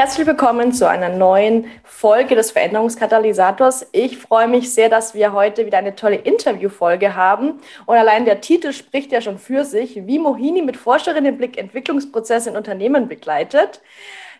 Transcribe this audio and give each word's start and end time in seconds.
Herzlich 0.00 0.26
willkommen 0.26 0.72
zu 0.72 0.88
einer 0.88 1.10
neuen 1.10 1.66
Folge 1.84 2.34
des 2.34 2.52
Veränderungskatalysators. 2.52 3.86
Ich 3.92 4.16
freue 4.16 4.48
mich 4.48 4.72
sehr, 4.72 4.88
dass 4.88 5.12
wir 5.12 5.34
heute 5.34 5.66
wieder 5.66 5.76
eine 5.76 5.94
tolle 5.94 6.16
Interviewfolge 6.16 7.16
haben. 7.16 7.60
Und 7.84 7.96
allein 7.96 8.24
der 8.24 8.40
Titel 8.40 8.72
spricht 8.72 9.12
ja 9.12 9.20
schon 9.20 9.36
für 9.36 9.66
sich, 9.66 10.06
wie 10.06 10.18
Mohini 10.18 10.62
mit 10.62 10.78
Forscherinnenblick 10.78 11.58
Entwicklungsprozesse 11.58 12.48
in 12.48 12.56
Unternehmen 12.56 13.08
begleitet. 13.08 13.82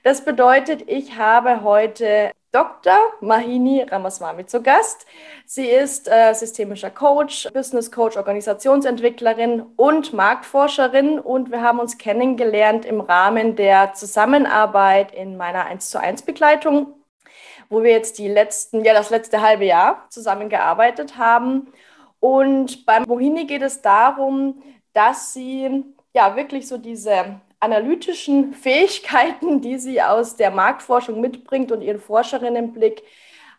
Das 0.02 0.24
bedeutet, 0.24 0.84
ich 0.86 1.18
habe 1.18 1.62
heute 1.62 2.30
Dr. 2.52 2.96
Mahini 3.20 3.82
Ramaswamy 3.82 4.44
zu 4.44 4.60
Gast. 4.60 5.06
Sie 5.46 5.68
ist 5.68 6.08
äh, 6.08 6.32
systemischer 6.34 6.90
Coach, 6.90 7.48
Business 7.52 7.92
Coach, 7.92 8.16
Organisationsentwicklerin 8.16 9.62
und 9.76 10.12
Marktforscherin 10.12 11.20
und 11.20 11.52
wir 11.52 11.62
haben 11.62 11.78
uns 11.78 11.96
kennengelernt 11.96 12.84
im 12.84 13.00
Rahmen 13.00 13.54
der 13.54 13.94
Zusammenarbeit 13.94 15.12
in 15.12 15.36
meiner 15.36 15.66
1 15.66 15.90
zu 15.90 16.00
1 16.00 16.22
Begleitung, 16.22 16.88
wo 17.68 17.84
wir 17.84 17.92
jetzt 17.92 18.18
die 18.18 18.28
letzten, 18.28 18.84
ja, 18.84 18.94
das 18.94 19.10
letzte 19.10 19.42
halbe 19.42 19.66
Jahr 19.66 20.06
zusammengearbeitet 20.08 21.18
haben. 21.18 21.72
Und 22.18 22.84
beim 22.84 23.04
Mohini 23.04 23.46
geht 23.46 23.62
es 23.62 23.80
darum, 23.80 24.60
dass 24.92 25.32
sie 25.32 25.84
ja 26.12 26.34
wirklich 26.34 26.66
so 26.66 26.78
diese 26.78 27.40
analytischen 27.60 28.54
Fähigkeiten, 28.54 29.60
die 29.60 29.78
sie 29.78 30.02
aus 30.02 30.36
der 30.36 30.50
Marktforschung 30.50 31.20
mitbringt 31.20 31.70
und 31.70 31.82
ihren 31.82 32.00
Forscherinnenblick 32.00 33.02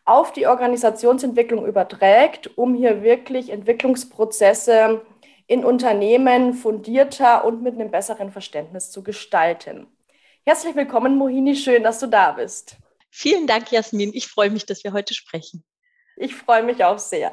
auf 0.06 0.34
die 0.34 0.48
Organisationsentwicklung 0.48 1.66
überträgt, 1.66 2.58
um 2.58 2.74
hier 2.74 3.04
wirklich 3.04 3.50
Entwicklungsprozesse 3.50 5.06
in 5.46 5.64
Unternehmen 5.64 6.54
fundierter 6.54 7.46
und 7.46 7.62
mit 7.62 7.76
einem 7.76 7.92
besseren 7.92 8.32
Verständnis 8.32 8.90
zu 8.90 9.04
gestalten. 9.04 9.88
Herzlich 10.44 10.76
willkommen, 10.76 11.18
Mohini. 11.18 11.56
Schön, 11.56 11.84
dass 11.84 12.00
du 12.00 12.08
da 12.08 12.32
bist. 12.32 12.78
Vielen 13.12 13.46
Dank, 13.46 13.72
Jasmin. 13.72 14.12
Ich 14.14 14.28
freue 14.28 14.50
mich, 14.50 14.66
dass 14.66 14.84
wir 14.84 14.94
heute 14.94 15.14
sprechen. 15.14 15.64
Ich 16.16 16.36
freue 16.36 16.64
mich 16.64 16.84
auch 16.84 16.98
sehr. 16.98 17.32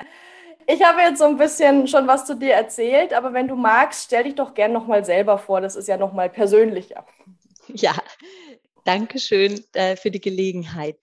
Ich 0.71 0.83
habe 0.83 1.01
jetzt 1.01 1.19
so 1.19 1.25
ein 1.25 1.39
bisschen 1.39 1.89
schon 1.89 2.07
was 2.07 2.27
zu 2.27 2.37
dir 2.37 2.53
erzählt, 2.53 3.15
aber 3.15 3.33
wenn 3.33 3.49
du 3.49 3.57
magst, 3.57 4.05
stell 4.05 4.25
dich 4.25 4.35
doch 4.35 4.53
gern 4.53 4.71
nochmal 4.71 5.03
selber 5.03 5.39
vor. 5.39 5.63
Das 5.63 5.77
ist 5.77 5.89
ja 5.89 5.97
nochmal 5.97 6.29
persönlicher. 6.29 7.07
Ja, 7.69 7.95
danke 8.85 9.19
schön 9.19 9.65
äh, 9.73 9.97
für 9.97 10.11
die 10.11 10.21
Gelegenheit. 10.21 10.99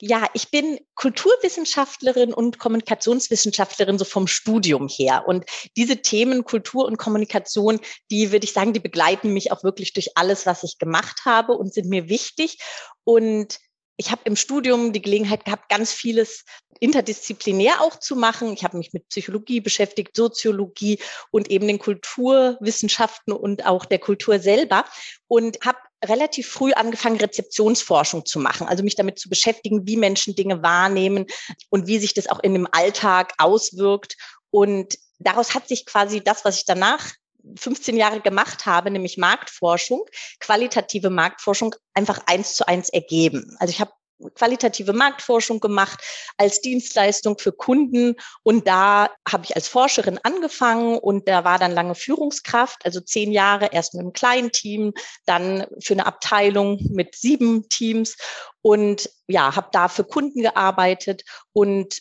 Ja, 0.00 0.26
ich 0.32 0.50
bin 0.50 0.80
Kulturwissenschaftlerin 0.94 2.32
und 2.32 2.58
Kommunikationswissenschaftlerin 2.58 3.98
so 3.98 4.06
vom 4.06 4.26
Studium 4.26 4.88
her. 4.88 5.24
Und 5.26 5.44
diese 5.76 5.98
Themen 5.98 6.44
Kultur 6.44 6.86
und 6.86 6.96
Kommunikation, 6.96 7.80
die 8.10 8.32
würde 8.32 8.44
ich 8.44 8.54
sagen, 8.54 8.72
die 8.72 8.80
begleiten 8.80 9.34
mich 9.34 9.52
auch 9.52 9.62
wirklich 9.62 9.92
durch 9.92 10.16
alles, 10.16 10.46
was 10.46 10.62
ich 10.62 10.78
gemacht 10.78 11.26
habe 11.26 11.52
und 11.52 11.74
sind 11.74 11.90
mir 11.90 12.08
wichtig. 12.08 12.58
Und 13.04 13.58
ich 13.96 14.10
habe 14.10 14.22
im 14.24 14.36
Studium 14.36 14.92
die 14.92 15.02
Gelegenheit 15.02 15.44
gehabt, 15.44 15.68
ganz 15.68 15.92
vieles 15.92 16.44
interdisziplinär 16.80 17.80
auch 17.80 17.98
zu 17.98 18.16
machen. 18.16 18.52
Ich 18.52 18.64
habe 18.64 18.76
mich 18.76 18.92
mit 18.92 19.08
Psychologie 19.08 19.60
beschäftigt, 19.60 20.16
Soziologie 20.16 20.98
und 21.30 21.50
eben 21.50 21.68
den 21.68 21.78
Kulturwissenschaften 21.78 23.32
und 23.32 23.66
auch 23.66 23.84
der 23.84 24.00
Kultur 24.00 24.40
selber 24.40 24.84
und 25.28 25.58
habe 25.64 25.78
relativ 26.04 26.48
früh 26.48 26.72
angefangen, 26.72 27.18
Rezeptionsforschung 27.18 28.26
zu 28.26 28.40
machen, 28.40 28.66
also 28.66 28.82
mich 28.82 28.96
damit 28.96 29.20
zu 29.20 29.28
beschäftigen, 29.28 29.86
wie 29.86 29.96
Menschen 29.96 30.34
Dinge 30.34 30.62
wahrnehmen 30.62 31.26
und 31.70 31.86
wie 31.86 31.98
sich 31.98 32.14
das 32.14 32.26
auch 32.26 32.40
in 32.40 32.54
dem 32.54 32.66
Alltag 32.72 33.34
auswirkt. 33.38 34.16
Und 34.50 34.98
daraus 35.20 35.54
hat 35.54 35.68
sich 35.68 35.86
quasi 35.86 36.20
das, 36.20 36.44
was 36.44 36.56
ich 36.56 36.64
danach 36.64 37.12
15 37.56 37.96
Jahre 37.96 38.20
gemacht 38.20 38.66
habe, 38.66 38.90
nämlich 38.90 39.18
Marktforschung, 39.18 40.04
qualitative 40.40 41.10
Marktforschung, 41.10 41.74
einfach 41.94 42.20
eins 42.26 42.54
zu 42.54 42.66
eins 42.66 42.88
ergeben. 42.88 43.56
Also 43.58 43.72
ich 43.72 43.80
habe 43.80 43.92
qualitative 44.34 44.92
Marktforschung 44.92 45.60
gemacht 45.60 46.00
als 46.36 46.60
Dienstleistung 46.60 47.38
für 47.38 47.52
Kunden 47.52 48.16
und 48.42 48.66
da 48.68 49.10
habe 49.28 49.44
ich 49.44 49.56
als 49.56 49.68
Forscherin 49.68 50.18
angefangen 50.22 50.98
und 50.98 51.28
da 51.28 51.44
war 51.44 51.58
dann 51.58 51.72
lange 51.72 51.94
Führungskraft, 51.94 52.84
also 52.84 53.00
zehn 53.00 53.32
Jahre 53.32 53.70
erst 53.72 53.94
mit 53.94 54.02
einem 54.02 54.12
kleinen 54.12 54.52
Team, 54.52 54.92
dann 55.26 55.66
für 55.80 55.94
eine 55.94 56.06
Abteilung 56.06 56.78
mit 56.90 57.14
sieben 57.16 57.68
Teams 57.68 58.16
und 58.60 59.10
ja, 59.26 59.56
habe 59.56 59.68
da 59.72 59.88
für 59.88 60.04
Kunden 60.04 60.42
gearbeitet 60.42 61.22
und 61.52 61.98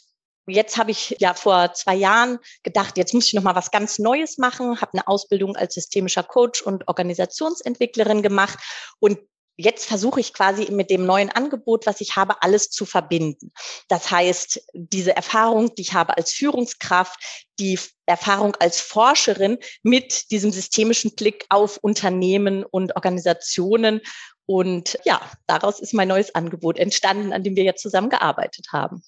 Jetzt 0.51 0.78
habe 0.78 0.91
ich 0.91 1.16
ja 1.19 1.34
vor 1.34 1.73
zwei 1.73 1.95
Jahren 1.95 2.39
gedacht, 2.63 2.97
jetzt 2.97 3.13
muss 3.13 3.28
ich 3.28 3.34
noch 3.34 3.44
mal 3.44 3.56
was 3.56 3.72
ganz 3.72 4.00
Neues 4.00 4.38
machen, 4.38 4.81
habe 4.81 4.94
eine 4.94 5.07
Ausbildung 5.07 5.56
als 5.56 5.73
systemischer 5.75 6.23
Coach 6.23 6.62
und 6.62 6.88
Organisationsentwicklerin 6.88 8.22
gemacht 8.22 8.59
und 9.00 9.19
jetzt 9.57 9.85
versuche 9.85 10.19
ich 10.19 10.34
quasi 10.34 10.72
mit 10.72 10.89
dem 10.89 11.06
neuen 11.06 11.29
Angebot, 11.29 11.85
was 11.85 12.01
ich 12.01 12.16
habe, 12.16 12.41
alles 12.41 12.69
zu 12.69 12.85
verbinden. 12.85 13.51
Das 13.88 14.12
heißt, 14.12 14.62
diese 14.73 15.16
Erfahrung, 15.16 15.73
die 15.75 15.84
ich 15.84 15.94
habe 15.94 16.17
als 16.17 16.34
Führungskraft, 16.34 17.47
die 17.59 17.79
Erfahrung 18.06 18.56
als 18.56 18.79
Forscherin 18.81 19.57
mit 19.83 20.31
diesem 20.31 20.51
systemischen 20.51 21.16
Blick 21.16 21.45
auf 21.50 21.78
Unternehmen 21.78 22.63
und 22.63 22.95
Organisationen. 22.95 24.01
Und 24.45 24.97
ja, 25.06 25.22
daraus 25.47 25.79
ist 25.79 25.94
mein 25.94 26.07
neues 26.07 26.33
Angebot 26.35 26.78
entstanden, 26.78 27.31
an 27.31 27.44
dem 27.44 27.56
wir 27.56 27.63
jetzt 27.63 27.81
zusammengearbeitet 27.81 28.68
haben. 28.72 29.03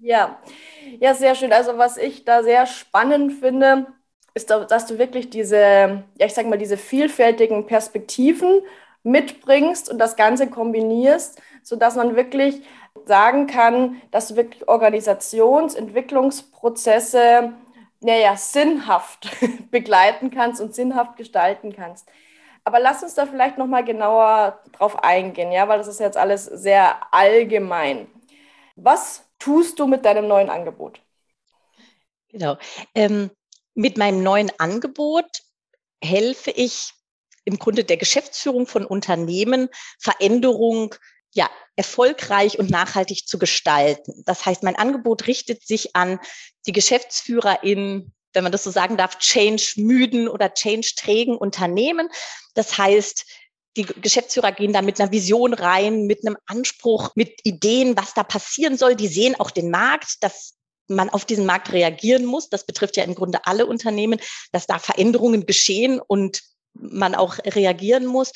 Ja, 0.00 0.38
ja, 1.00 1.14
sehr 1.14 1.34
schön. 1.34 1.52
Also 1.52 1.76
was 1.78 1.96
ich 1.96 2.24
da 2.24 2.42
sehr 2.42 2.66
spannend 2.66 3.32
finde, 3.34 3.86
ist, 4.34 4.50
dass 4.50 4.86
du 4.86 4.98
wirklich 4.98 5.30
diese, 5.30 5.56
ja, 6.18 6.26
ich 6.26 6.34
sag 6.34 6.46
mal, 6.46 6.58
diese 6.58 6.76
vielfältigen 6.78 7.66
Perspektiven 7.66 8.62
mitbringst 9.02 9.90
und 9.90 9.98
das 9.98 10.16
Ganze 10.16 10.48
kombinierst, 10.48 11.40
sodass 11.62 11.96
man 11.96 12.16
wirklich 12.16 12.62
sagen 13.06 13.46
kann, 13.46 14.00
dass 14.10 14.28
du 14.28 14.36
wirklich 14.36 14.68
Organisationsentwicklungsprozesse 14.68 17.52
naja, 18.02 18.34
sinnhaft 18.36 19.28
begleiten 19.70 20.30
kannst 20.30 20.60
und 20.62 20.74
sinnhaft 20.74 21.16
gestalten 21.18 21.74
kannst. 21.74 22.08
Aber 22.64 22.78
lass 22.80 23.02
uns 23.02 23.14
da 23.14 23.26
vielleicht 23.26 23.58
nochmal 23.58 23.84
genauer 23.84 24.60
drauf 24.72 25.02
eingehen, 25.02 25.52
ja, 25.52 25.68
weil 25.68 25.76
das 25.78 25.88
ist 25.88 26.00
jetzt 26.00 26.16
alles 26.16 26.44
sehr 26.46 26.96
allgemein. 27.12 28.06
Was 28.76 29.29
tust 29.40 29.80
du 29.80 29.88
mit 29.88 30.04
deinem 30.04 30.28
neuen 30.28 30.48
Angebot? 30.48 31.00
Genau. 32.28 32.56
Ähm, 32.94 33.30
mit 33.74 33.98
meinem 33.98 34.22
neuen 34.22 34.52
Angebot 34.58 35.42
helfe 36.02 36.52
ich 36.52 36.92
im 37.44 37.58
Grunde 37.58 37.84
der 37.84 37.96
Geschäftsführung 37.96 38.66
von 38.66 38.86
Unternehmen, 38.86 39.68
Veränderung 39.98 40.94
ja, 41.32 41.48
erfolgreich 41.76 42.58
und 42.58 42.70
nachhaltig 42.70 43.26
zu 43.26 43.38
gestalten. 43.38 44.22
Das 44.26 44.46
heißt, 44.46 44.62
mein 44.62 44.76
Angebot 44.76 45.26
richtet 45.26 45.66
sich 45.66 45.94
an 45.96 46.18
die 46.66 46.72
Geschäftsführer 46.72 47.62
in, 47.62 48.12
wenn 48.32 48.42
man 48.42 48.52
das 48.52 48.64
so 48.64 48.70
sagen 48.70 48.96
darf, 48.96 49.18
change-müden 49.18 50.28
oder 50.28 50.52
change-trägen 50.52 51.36
Unternehmen. 51.36 52.08
Das 52.54 52.78
heißt, 52.78 53.26
die 53.76 53.84
Geschäftsführer 53.84 54.52
gehen 54.52 54.72
da 54.72 54.82
mit 54.82 55.00
einer 55.00 55.12
Vision 55.12 55.54
rein, 55.54 56.06
mit 56.06 56.26
einem 56.26 56.36
Anspruch, 56.46 57.10
mit 57.14 57.40
Ideen, 57.44 57.96
was 57.96 58.14
da 58.14 58.24
passieren 58.24 58.76
soll. 58.76 58.96
Die 58.96 59.06
sehen 59.06 59.36
auch 59.38 59.50
den 59.50 59.70
Markt, 59.70 60.22
dass 60.22 60.54
man 60.88 61.08
auf 61.08 61.24
diesen 61.24 61.46
Markt 61.46 61.72
reagieren 61.72 62.24
muss. 62.24 62.48
Das 62.48 62.66
betrifft 62.66 62.96
ja 62.96 63.04
im 63.04 63.14
Grunde 63.14 63.46
alle 63.46 63.66
Unternehmen, 63.66 64.20
dass 64.52 64.66
da 64.66 64.78
Veränderungen 64.78 65.46
geschehen 65.46 66.00
und 66.00 66.42
man 66.74 67.14
auch 67.14 67.38
reagieren 67.38 68.06
muss. 68.06 68.32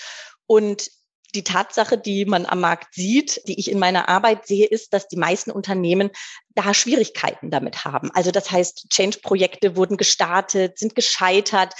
Und 0.47 0.89
die 1.35 1.45
Tatsache, 1.45 1.99
die 1.99 2.25
man 2.25 2.47
am 2.47 2.61
Markt 2.61 2.95
sieht, 2.95 3.43
die 3.49 3.59
ich 3.59 3.71
in 3.71 3.79
meiner 3.79 4.09
Arbeit 4.09 4.47
sehe, 4.47 4.67
ist, 4.67 4.93
dass 4.93 5.09
die 5.09 5.17
meisten 5.17 5.51
Unternehmen 5.51 6.11
da 6.55 6.73
Schwierigkeiten 6.73 7.51
damit 7.51 7.85
haben. 7.85 8.11
Also 8.13 8.31
das 8.31 8.51
heißt, 8.51 8.89
Change-Projekte 8.89 9.77
wurden 9.77 9.97
gestartet, 9.97 10.79
sind 10.79 10.95
gescheitert, 10.95 11.75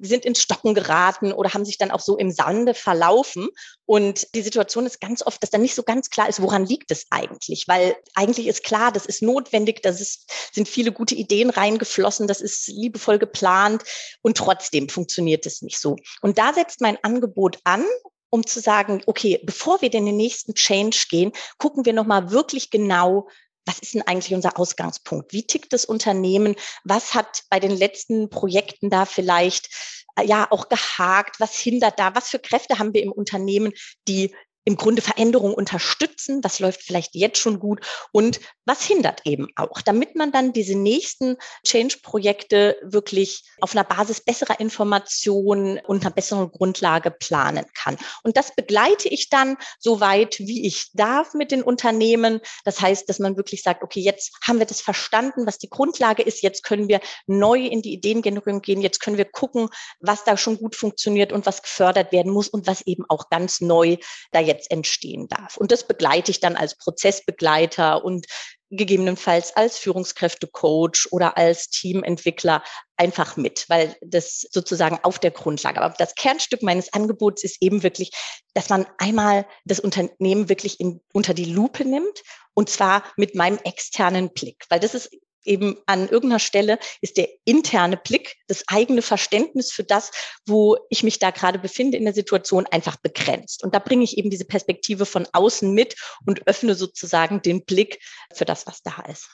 sind 0.00 0.24
ins 0.24 0.42
Stocken 0.42 0.74
geraten 0.74 1.32
oder 1.32 1.54
haben 1.54 1.64
sich 1.64 1.78
dann 1.78 1.92
auch 1.92 2.00
so 2.00 2.18
im 2.18 2.32
Sande 2.32 2.74
verlaufen. 2.74 3.48
Und 3.84 4.34
die 4.34 4.42
Situation 4.42 4.84
ist 4.84 5.00
ganz 5.00 5.22
oft, 5.24 5.40
dass 5.42 5.50
dann 5.50 5.62
nicht 5.62 5.76
so 5.76 5.84
ganz 5.84 6.10
klar 6.10 6.28
ist, 6.28 6.42
woran 6.42 6.66
liegt 6.66 6.90
es 6.90 7.06
eigentlich? 7.10 7.66
Weil 7.68 7.96
eigentlich 8.14 8.48
ist 8.48 8.64
klar, 8.64 8.90
das 8.90 9.06
ist 9.06 9.22
notwendig, 9.22 9.82
das 9.82 10.00
ist, 10.00 10.28
sind 10.52 10.68
viele 10.68 10.90
gute 10.90 11.14
Ideen 11.14 11.50
reingeflossen, 11.50 12.26
das 12.26 12.40
ist 12.40 12.66
liebevoll 12.66 13.20
geplant 13.20 13.84
und 14.22 14.36
trotzdem 14.36 14.88
funktioniert 14.88 15.46
es 15.46 15.62
nicht 15.62 15.78
so. 15.78 15.96
Und 16.20 16.38
da 16.38 16.52
setzt 16.52 16.80
mein 16.80 16.98
Angebot 17.02 17.60
an 17.62 17.84
um 18.30 18.46
zu 18.46 18.60
sagen, 18.60 19.02
okay, 19.06 19.40
bevor 19.44 19.80
wir 19.82 19.92
in 19.92 20.06
den 20.06 20.16
nächsten 20.16 20.54
Change 20.54 21.06
gehen, 21.08 21.32
gucken 21.58 21.84
wir 21.84 21.92
nochmal 21.92 22.30
wirklich 22.30 22.70
genau, 22.70 23.28
was 23.66 23.80
ist 23.80 23.94
denn 23.94 24.02
eigentlich 24.02 24.34
unser 24.34 24.58
Ausgangspunkt? 24.58 25.32
Wie 25.32 25.46
tickt 25.46 25.72
das 25.72 25.84
Unternehmen? 25.84 26.54
Was 26.84 27.14
hat 27.14 27.42
bei 27.50 27.58
den 27.58 27.76
letzten 27.76 28.30
Projekten 28.30 28.90
da 28.90 29.04
vielleicht 29.04 29.68
äh, 30.16 30.24
ja 30.24 30.46
auch 30.50 30.68
gehakt? 30.68 31.40
Was 31.40 31.58
hindert 31.58 31.98
da? 31.98 32.14
Was 32.14 32.28
für 32.28 32.38
Kräfte 32.38 32.78
haben 32.78 32.94
wir 32.94 33.02
im 33.02 33.12
Unternehmen, 33.12 33.72
die 34.06 34.34
im 34.66 34.76
Grunde 34.76 35.00
Veränderungen 35.00 35.54
unterstützen, 35.54 36.42
was 36.42 36.58
läuft 36.58 36.82
vielleicht 36.82 37.14
jetzt 37.14 37.38
schon 37.38 37.60
gut. 37.60 37.80
Und 38.10 38.40
was 38.66 38.82
hindert 38.84 39.20
eben 39.24 39.46
auch, 39.54 39.80
damit 39.80 40.16
man 40.16 40.32
dann 40.32 40.52
diese 40.52 40.76
nächsten 40.76 41.36
Change-Projekte 41.64 42.76
wirklich 42.82 43.44
auf 43.60 43.76
einer 43.76 43.84
Basis 43.84 44.20
besserer 44.20 44.58
Informationen 44.58 45.78
und 45.78 46.02
einer 46.02 46.12
besseren 46.12 46.50
Grundlage 46.50 47.12
planen 47.12 47.64
kann. 47.74 47.96
Und 48.24 48.36
das 48.36 48.56
begleite 48.56 49.08
ich 49.08 49.28
dann 49.28 49.56
so 49.78 50.00
weit, 50.00 50.40
wie 50.40 50.66
ich 50.66 50.90
darf 50.94 51.32
mit 51.32 51.52
den 51.52 51.62
Unternehmen. 51.62 52.40
Das 52.64 52.80
heißt, 52.80 53.08
dass 53.08 53.20
man 53.20 53.36
wirklich 53.36 53.62
sagt, 53.62 53.84
okay, 53.84 54.00
jetzt 54.00 54.32
haben 54.42 54.58
wir 54.58 54.66
das 54.66 54.80
verstanden, 54.80 55.46
was 55.46 55.58
die 55.58 55.70
Grundlage 55.70 56.24
ist, 56.24 56.42
jetzt 56.42 56.64
können 56.64 56.88
wir 56.88 57.00
neu 57.28 57.60
in 57.60 57.82
die 57.82 57.92
Ideengenerierung 57.92 58.62
gehen, 58.62 58.80
jetzt 58.80 58.98
können 58.98 59.16
wir 59.16 59.26
gucken, 59.26 59.68
was 60.00 60.24
da 60.24 60.36
schon 60.36 60.58
gut 60.58 60.74
funktioniert 60.74 61.32
und 61.32 61.46
was 61.46 61.62
gefördert 61.62 62.10
werden 62.10 62.32
muss 62.32 62.48
und 62.48 62.66
was 62.66 62.82
eben 62.82 63.04
auch 63.08 63.30
ganz 63.30 63.60
neu 63.60 63.98
da 64.32 64.40
jetzt 64.40 64.55
jetzt 64.56 64.70
entstehen 64.70 65.28
darf. 65.28 65.56
Und 65.56 65.72
das 65.72 65.86
begleite 65.86 66.30
ich 66.30 66.40
dann 66.40 66.56
als 66.56 66.76
Prozessbegleiter 66.76 68.04
und 68.04 68.26
gegebenenfalls 68.70 69.56
als 69.56 69.78
Führungskräftecoach 69.78 71.06
oder 71.12 71.36
als 71.36 71.68
Teamentwickler 71.68 72.64
einfach 72.96 73.36
mit, 73.36 73.64
weil 73.68 73.96
das 74.00 74.46
sozusagen 74.50 74.98
auf 75.02 75.18
der 75.18 75.30
Grundlage. 75.30 75.80
Aber 75.80 75.94
das 75.96 76.14
Kernstück 76.14 76.62
meines 76.62 76.92
Angebots 76.92 77.44
ist 77.44 77.62
eben 77.62 77.82
wirklich, 77.82 78.10
dass 78.54 78.68
man 78.68 78.86
einmal 78.98 79.46
das 79.64 79.78
Unternehmen 79.78 80.48
wirklich 80.48 80.80
in, 80.80 81.00
unter 81.12 81.32
die 81.32 81.44
Lupe 81.44 81.84
nimmt 81.84 82.22
und 82.54 82.68
zwar 82.68 83.04
mit 83.16 83.34
meinem 83.34 83.58
externen 83.64 84.30
Blick, 84.32 84.64
weil 84.68 84.80
das 84.80 84.94
ist 84.94 85.10
eben 85.46 85.76
an 85.86 86.08
irgendeiner 86.08 86.38
Stelle 86.38 86.78
ist 87.00 87.16
der 87.16 87.28
interne 87.44 87.96
Blick, 87.96 88.36
das 88.48 88.64
eigene 88.68 89.02
Verständnis 89.02 89.72
für 89.72 89.84
das, 89.84 90.10
wo 90.46 90.76
ich 90.90 91.02
mich 91.02 91.18
da 91.18 91.30
gerade 91.30 91.58
befinde 91.58 91.96
in 91.96 92.04
der 92.04 92.14
Situation, 92.14 92.66
einfach 92.66 92.96
begrenzt. 92.96 93.64
Und 93.64 93.74
da 93.74 93.78
bringe 93.78 94.04
ich 94.04 94.18
eben 94.18 94.30
diese 94.30 94.44
Perspektive 94.44 95.06
von 95.06 95.26
außen 95.32 95.72
mit 95.72 95.96
und 96.24 96.46
öffne 96.46 96.74
sozusagen 96.74 97.42
den 97.42 97.64
Blick 97.64 98.00
für 98.32 98.44
das, 98.44 98.66
was 98.66 98.82
da 98.82 99.02
ist. 99.10 99.28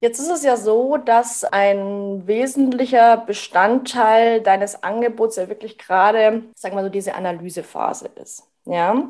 Jetzt 0.00 0.20
ist 0.20 0.30
es 0.30 0.44
ja 0.44 0.56
so, 0.56 0.96
dass 0.96 1.42
ein 1.42 2.24
wesentlicher 2.26 3.16
Bestandteil 3.16 4.40
deines 4.40 4.80
Angebots 4.84 5.36
ja 5.36 5.48
wirklich 5.48 5.76
gerade, 5.76 6.44
sagen 6.54 6.76
wir 6.76 6.84
so, 6.84 6.88
diese 6.88 7.14
Analysephase 7.14 8.08
ist. 8.14 8.44
Ja. 8.64 9.08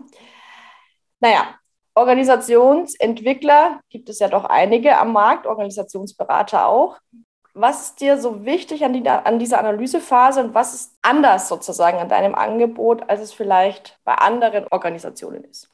Naja, 1.21 1.59
Organisationsentwickler 1.99 3.81
gibt 3.91 4.09
es 4.09 4.21
ja 4.21 4.29
doch 4.29 4.45
einige 4.45 4.99
am 4.99 5.13
Markt, 5.13 5.47
Organisationsberater 5.47 6.67
auch. 6.67 6.99
Was 7.55 7.89
ist 7.89 8.01
dir 8.01 8.19
so 8.19 8.45
wichtig 8.45 8.85
an, 8.85 8.93
die, 8.93 9.09
an 9.09 9.41
dieser 9.41 9.59
Analysephase 9.59 10.41
und 10.41 10.55
was 10.55 10.75
ist 10.75 10.97
anders 11.03 11.49
sozusagen 11.49 11.99
an 11.99 12.09
deinem 12.09 12.37
Angebot, 12.37 13.11
als 13.11 13.21
es 13.21 13.33
vielleicht 13.33 13.99
bei 14.05 14.15
anderen 14.15 14.67
Organisationen 14.71 15.43
ist? 15.43 15.69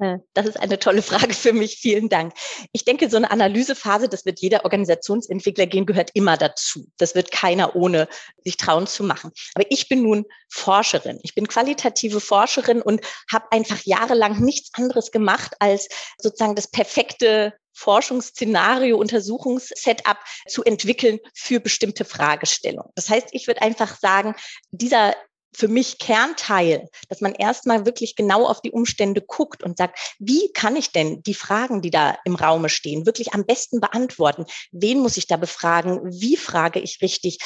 Äh, 0.00 0.18
das 0.34 0.46
ist 0.46 0.58
eine 0.58 0.78
tolle 0.78 1.02
Frage 1.02 1.34
für 1.34 1.52
mich. 1.52 1.76
Vielen 1.76 2.08
Dank. 2.08 2.32
Ich 2.72 2.84
denke, 2.84 3.08
so 3.08 3.16
eine 3.16 3.30
Analysephase, 3.30 4.08
das 4.08 4.24
wird 4.24 4.40
jeder 4.40 4.64
Organisationsentwickler 4.64 5.66
gehen, 5.66 5.86
gehört 5.86 6.10
immer 6.14 6.36
dazu. 6.36 6.88
Das 6.98 7.14
wird 7.14 7.30
keiner 7.30 7.76
ohne 7.76 8.08
sich 8.44 8.56
trauen 8.56 8.86
zu 8.86 9.04
machen. 9.04 9.30
Aber 9.54 9.66
ich 9.68 9.88
bin 9.88 10.02
nun 10.02 10.24
Forscherin. 10.48 11.20
Ich 11.22 11.34
bin 11.34 11.46
qualitative 11.46 12.20
Forscherin 12.20 12.82
und 12.82 13.00
habe 13.30 13.52
einfach 13.52 13.80
jahrelang 13.84 14.40
nichts 14.40 14.70
anderes 14.72 15.10
gemacht, 15.10 15.54
als 15.60 15.88
sozusagen 16.18 16.56
das 16.56 16.68
perfekte 16.68 17.54
Forschungsszenario, 17.72 18.98
Untersuchungssetup 18.98 20.18
zu 20.48 20.64
entwickeln 20.64 21.18
für 21.34 21.60
bestimmte 21.60 22.04
Fragestellungen. 22.04 22.90
Das 22.94 23.08
heißt, 23.08 23.28
ich 23.32 23.46
würde 23.46 23.62
einfach 23.62 23.98
sagen, 23.98 24.34
dieser 24.70 25.14
für 25.52 25.68
mich 25.68 25.98
Kernteil, 25.98 26.88
dass 27.08 27.20
man 27.20 27.34
erstmal 27.34 27.84
wirklich 27.86 28.16
genau 28.16 28.46
auf 28.46 28.60
die 28.60 28.70
Umstände 28.70 29.20
guckt 29.20 29.62
und 29.62 29.78
sagt, 29.78 30.16
wie 30.18 30.52
kann 30.52 30.76
ich 30.76 30.92
denn 30.92 31.22
die 31.22 31.34
Fragen, 31.34 31.82
die 31.82 31.90
da 31.90 32.18
im 32.24 32.36
Raume 32.36 32.68
stehen, 32.68 33.06
wirklich 33.06 33.34
am 33.34 33.44
besten 33.44 33.80
beantworten? 33.80 34.46
Wen 34.72 35.00
muss 35.00 35.16
ich 35.16 35.26
da 35.26 35.36
befragen? 35.36 36.00
Wie 36.04 36.36
frage 36.36 36.80
ich 36.80 37.00
richtig? 37.02 37.38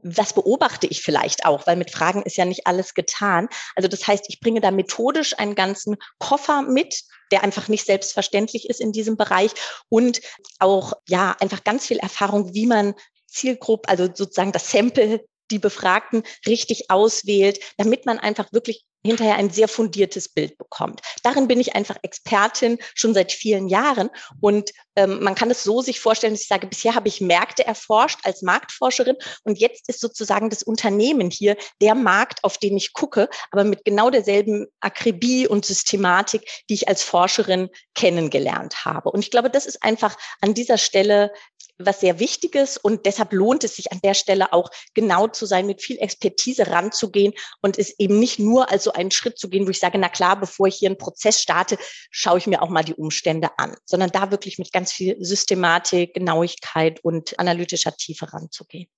was 0.00 0.32
beobachte 0.32 0.86
ich 0.86 1.02
vielleicht 1.02 1.44
auch, 1.44 1.66
weil 1.66 1.76
mit 1.76 1.90
Fragen 1.90 2.22
ist 2.22 2.36
ja 2.36 2.44
nicht 2.44 2.66
alles 2.66 2.94
getan. 2.94 3.48
Also 3.74 3.88
das 3.88 4.06
heißt, 4.06 4.26
ich 4.28 4.38
bringe 4.40 4.60
da 4.60 4.70
methodisch 4.70 5.36
einen 5.38 5.56
ganzen 5.56 5.96
Koffer 6.18 6.62
mit, 6.62 7.02
der 7.32 7.42
einfach 7.42 7.68
nicht 7.68 7.84
selbstverständlich 7.84 8.70
ist 8.70 8.80
in 8.80 8.92
diesem 8.92 9.16
Bereich 9.16 9.50
und 9.88 10.20
auch 10.60 10.92
ja 11.08 11.36
einfach 11.40 11.64
ganz 11.64 11.86
viel 11.86 11.98
Erfahrung, 11.98 12.54
wie 12.54 12.66
man 12.66 12.94
Zielgruppe, 13.26 13.88
also 13.88 14.06
sozusagen 14.06 14.52
das 14.52 14.70
Sample 14.70 15.24
die 15.50 15.58
Befragten 15.58 16.22
richtig 16.46 16.90
auswählt, 16.90 17.60
damit 17.76 18.06
man 18.06 18.18
einfach 18.18 18.52
wirklich 18.52 18.84
hinterher 19.04 19.36
ein 19.36 19.50
sehr 19.50 19.68
fundiertes 19.68 20.28
Bild 20.28 20.58
bekommt. 20.58 21.00
Darin 21.22 21.48
bin 21.48 21.60
ich 21.60 21.74
einfach 21.74 21.96
Expertin 22.02 22.78
schon 22.94 23.14
seit 23.14 23.32
vielen 23.32 23.68
Jahren 23.68 24.10
und 24.40 24.72
ähm, 24.96 25.22
man 25.22 25.36
kann 25.36 25.50
es 25.50 25.62
so 25.62 25.80
sich 25.80 26.00
vorstellen, 26.00 26.32
dass 26.32 26.42
ich 26.42 26.48
sage, 26.48 26.66
bisher 26.66 26.94
habe 26.94 27.08
ich 27.08 27.20
Märkte 27.20 27.64
erforscht 27.64 28.18
als 28.24 28.42
Marktforscherin 28.42 29.16
und 29.44 29.58
jetzt 29.58 29.88
ist 29.88 30.00
sozusagen 30.00 30.50
das 30.50 30.64
Unternehmen 30.64 31.30
hier 31.30 31.56
der 31.80 31.94
Markt, 31.94 32.42
auf 32.42 32.58
den 32.58 32.76
ich 32.76 32.92
gucke, 32.92 33.28
aber 33.52 33.62
mit 33.64 33.84
genau 33.84 34.10
derselben 34.10 34.66
Akribie 34.80 35.46
und 35.46 35.64
Systematik, 35.64 36.42
die 36.68 36.74
ich 36.74 36.88
als 36.88 37.02
Forscherin 37.02 37.68
kennengelernt 37.94 38.84
habe. 38.84 39.10
Und 39.10 39.20
ich 39.20 39.30
glaube, 39.30 39.50
das 39.50 39.66
ist 39.66 39.82
einfach 39.82 40.16
an 40.40 40.54
dieser 40.54 40.78
Stelle 40.78 41.32
was 41.78 42.00
sehr 42.00 42.18
Wichtiges 42.18 42.76
und 42.76 43.06
deshalb 43.06 43.32
lohnt 43.32 43.64
es 43.64 43.76
sich 43.76 43.92
an 43.92 44.00
der 44.02 44.14
Stelle 44.14 44.52
auch 44.52 44.70
genau 44.94 45.28
zu 45.28 45.46
sein, 45.46 45.66
mit 45.66 45.82
viel 45.82 45.98
Expertise 45.98 46.68
ranzugehen 46.68 47.32
und 47.62 47.78
es 47.78 47.98
eben 47.98 48.18
nicht 48.18 48.38
nur 48.38 48.70
als 48.70 48.84
so 48.84 48.92
einen 48.92 49.10
Schritt 49.10 49.38
zu 49.38 49.48
gehen, 49.48 49.66
wo 49.66 49.70
ich 49.70 49.80
sage, 49.80 49.98
na 49.98 50.08
klar, 50.08 50.38
bevor 50.38 50.66
ich 50.66 50.76
hier 50.76 50.88
einen 50.88 50.98
Prozess 50.98 51.40
starte, 51.40 51.78
schaue 52.10 52.38
ich 52.38 52.46
mir 52.46 52.62
auch 52.62 52.68
mal 52.68 52.84
die 52.84 52.94
Umstände 52.94 53.50
an, 53.56 53.76
sondern 53.84 54.10
da 54.10 54.30
wirklich 54.30 54.58
mit 54.58 54.72
ganz 54.72 54.92
viel 54.92 55.16
Systematik, 55.20 56.14
Genauigkeit 56.14 57.04
und 57.04 57.38
analytischer 57.38 57.96
Tiefe 57.96 58.32
ranzugehen. 58.32 58.88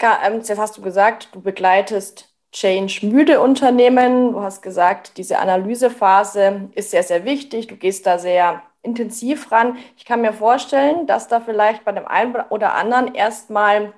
Ähm, 0.00 0.36
jetzt 0.36 0.56
hast 0.58 0.76
du 0.76 0.82
gesagt, 0.82 1.30
du 1.32 1.40
begleitest 1.40 2.28
change-müde 2.52 3.40
Unternehmen. 3.40 4.32
Du 4.32 4.40
hast 4.40 4.62
gesagt, 4.62 5.16
diese 5.16 5.38
Analysephase 5.38 6.70
ist 6.74 6.90
sehr, 6.90 7.02
sehr 7.02 7.24
wichtig. 7.24 7.66
Du 7.66 7.76
gehst 7.76 8.06
da 8.06 8.18
sehr 8.18 8.62
intensiv 8.86 9.52
ran. 9.52 9.76
Ich 9.96 10.04
kann 10.04 10.22
mir 10.22 10.32
vorstellen, 10.32 11.06
dass 11.06 11.28
da 11.28 11.40
vielleicht 11.40 11.84
bei 11.84 11.92
dem 11.92 12.06
einen 12.06 12.34
oder 12.50 12.74
anderen 12.74 13.14
erstmal, 13.14 13.92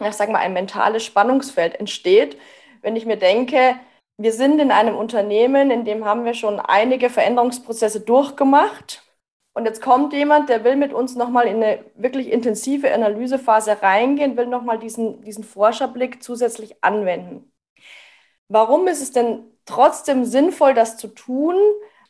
ich 0.00 0.12
sage 0.12 0.32
mal, 0.32 0.40
ein 0.40 0.52
mentales 0.52 1.04
Spannungsfeld 1.04 1.76
entsteht, 1.80 2.36
wenn 2.82 2.96
ich 2.96 3.06
mir 3.06 3.16
denke, 3.16 3.76
wir 4.18 4.32
sind 4.32 4.60
in 4.60 4.70
einem 4.70 4.96
Unternehmen, 4.96 5.70
in 5.70 5.84
dem 5.84 6.04
haben 6.04 6.24
wir 6.24 6.34
schon 6.34 6.60
einige 6.60 7.10
Veränderungsprozesse 7.10 8.00
durchgemacht. 8.00 9.02
Und 9.54 9.64
jetzt 9.64 9.80
kommt 9.82 10.12
jemand, 10.12 10.48
der 10.48 10.64
will 10.64 10.76
mit 10.76 10.92
uns 10.92 11.16
nochmal 11.16 11.46
in 11.46 11.62
eine 11.62 11.84
wirklich 11.94 12.30
intensive 12.30 12.92
Analysephase 12.92 13.82
reingehen, 13.82 14.36
will 14.36 14.46
nochmal 14.46 14.78
diesen, 14.78 15.22
diesen 15.22 15.44
Forscherblick 15.44 16.22
zusätzlich 16.22 16.82
anwenden. 16.84 17.50
Warum 18.48 18.86
ist 18.86 19.02
es 19.02 19.12
denn 19.12 19.44
trotzdem 19.64 20.24
sinnvoll, 20.24 20.74
das 20.74 20.96
zu 20.98 21.08
tun? 21.08 21.56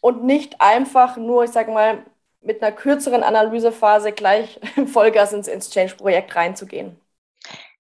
Und 0.06 0.22
nicht 0.22 0.60
einfach 0.60 1.16
nur, 1.16 1.42
ich 1.42 1.50
sage 1.50 1.72
mal, 1.72 2.06
mit 2.40 2.62
einer 2.62 2.70
kürzeren 2.70 3.24
Analysephase 3.24 4.12
gleich 4.12 4.60
Vollgas 4.86 5.32
ins, 5.32 5.48
ins 5.48 5.68
Change-Projekt 5.68 6.36
reinzugehen? 6.36 6.96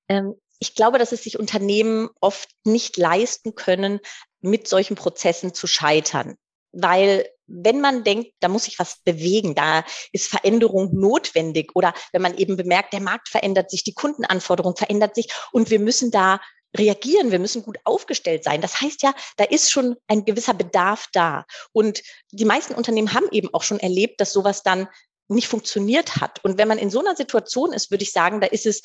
Ähm, 0.08 0.34
ich 0.58 0.74
glaube, 0.74 0.98
dass 0.98 1.12
es 1.12 1.22
sich 1.22 1.38
Unternehmen 1.38 2.08
oft 2.20 2.48
nicht 2.64 2.96
leisten 2.96 3.54
können, 3.54 4.00
mit 4.40 4.66
solchen 4.66 4.96
Prozessen 4.96 5.54
zu 5.54 5.68
scheitern. 5.68 6.34
Weil 6.72 7.28
wenn 7.46 7.80
man 7.80 8.02
denkt, 8.02 8.32
da 8.40 8.48
muss 8.48 8.64
sich 8.64 8.80
was 8.80 8.98
bewegen, 9.04 9.54
da 9.54 9.84
ist 10.10 10.26
Veränderung 10.26 10.98
notwendig 10.98 11.76
oder 11.76 11.94
wenn 12.10 12.22
man 12.22 12.36
eben 12.36 12.56
bemerkt, 12.56 12.92
der 12.92 13.02
Markt 13.02 13.28
verändert 13.28 13.70
sich, 13.70 13.84
die 13.84 13.94
Kundenanforderung 13.94 14.74
verändert 14.74 15.14
sich 15.14 15.28
und 15.52 15.70
wir 15.70 15.78
müssen 15.78 16.10
da 16.10 16.40
reagieren, 16.76 17.30
wir 17.30 17.38
müssen 17.38 17.62
gut 17.62 17.78
aufgestellt 17.84 18.44
sein. 18.44 18.60
Das 18.60 18.80
heißt 18.80 19.02
ja, 19.02 19.14
da 19.36 19.44
ist 19.44 19.70
schon 19.70 19.96
ein 20.06 20.24
gewisser 20.24 20.54
Bedarf 20.54 21.08
da. 21.12 21.44
Und 21.72 22.02
die 22.32 22.44
meisten 22.44 22.74
Unternehmen 22.74 23.14
haben 23.14 23.28
eben 23.30 23.52
auch 23.52 23.62
schon 23.62 23.80
erlebt, 23.80 24.20
dass 24.20 24.32
sowas 24.32 24.62
dann 24.62 24.88
nicht 25.28 25.48
funktioniert 25.48 26.16
hat. 26.16 26.44
Und 26.44 26.58
wenn 26.58 26.68
man 26.68 26.78
in 26.78 26.90
so 26.90 27.00
einer 27.00 27.16
Situation 27.16 27.72
ist, 27.72 27.90
würde 27.90 28.04
ich 28.04 28.12
sagen, 28.12 28.40
da 28.40 28.46
ist 28.46 28.66
es 28.66 28.82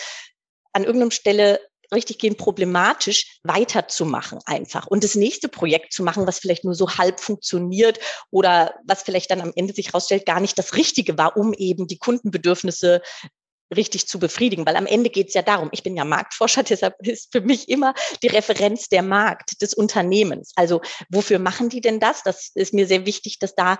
an 0.73 0.83
irgendeiner 0.83 1.11
Stelle 1.11 1.59
richtig 1.93 2.19
gehen 2.19 2.37
problematisch 2.37 3.39
weiterzumachen 3.43 4.39
einfach 4.45 4.87
und 4.87 5.03
das 5.03 5.15
nächste 5.15 5.49
Projekt 5.49 5.91
zu 5.91 6.03
machen, 6.03 6.25
was 6.25 6.39
vielleicht 6.39 6.63
nur 6.63 6.73
so 6.73 6.97
halb 6.97 7.19
funktioniert 7.19 7.99
oder 8.29 8.75
was 8.85 9.03
vielleicht 9.03 9.29
dann 9.29 9.41
am 9.41 9.51
Ende 9.55 9.73
sich 9.73 9.87
herausstellt, 9.87 10.25
gar 10.25 10.39
nicht 10.39 10.57
das 10.57 10.75
Richtige 10.75 11.17
war, 11.17 11.35
um 11.35 11.53
eben 11.53 11.87
die 11.87 11.97
Kundenbedürfnisse 11.97 13.01
richtig 13.75 14.07
zu 14.07 14.19
befriedigen, 14.19 14.65
weil 14.65 14.75
am 14.75 14.85
Ende 14.85 15.09
geht 15.09 15.29
es 15.29 15.33
ja 15.33 15.41
darum, 15.41 15.69
ich 15.71 15.83
bin 15.83 15.95
ja 15.95 16.05
Marktforscher, 16.05 16.63
deshalb 16.69 16.95
ist 17.05 17.31
für 17.31 17.41
mich 17.41 17.69
immer 17.69 17.93
die 18.21 18.27
Referenz 18.27 18.89
der 18.89 19.03
Markt 19.03 19.61
des 19.61 19.73
Unternehmens. 19.73 20.51
Also 20.55 20.81
wofür 21.09 21.39
machen 21.39 21.69
die 21.69 21.81
denn 21.81 21.99
das? 21.99 22.23
Das 22.23 22.51
ist 22.53 22.73
mir 22.73 22.87
sehr 22.87 23.05
wichtig, 23.05 23.39
dass 23.39 23.55
da 23.55 23.77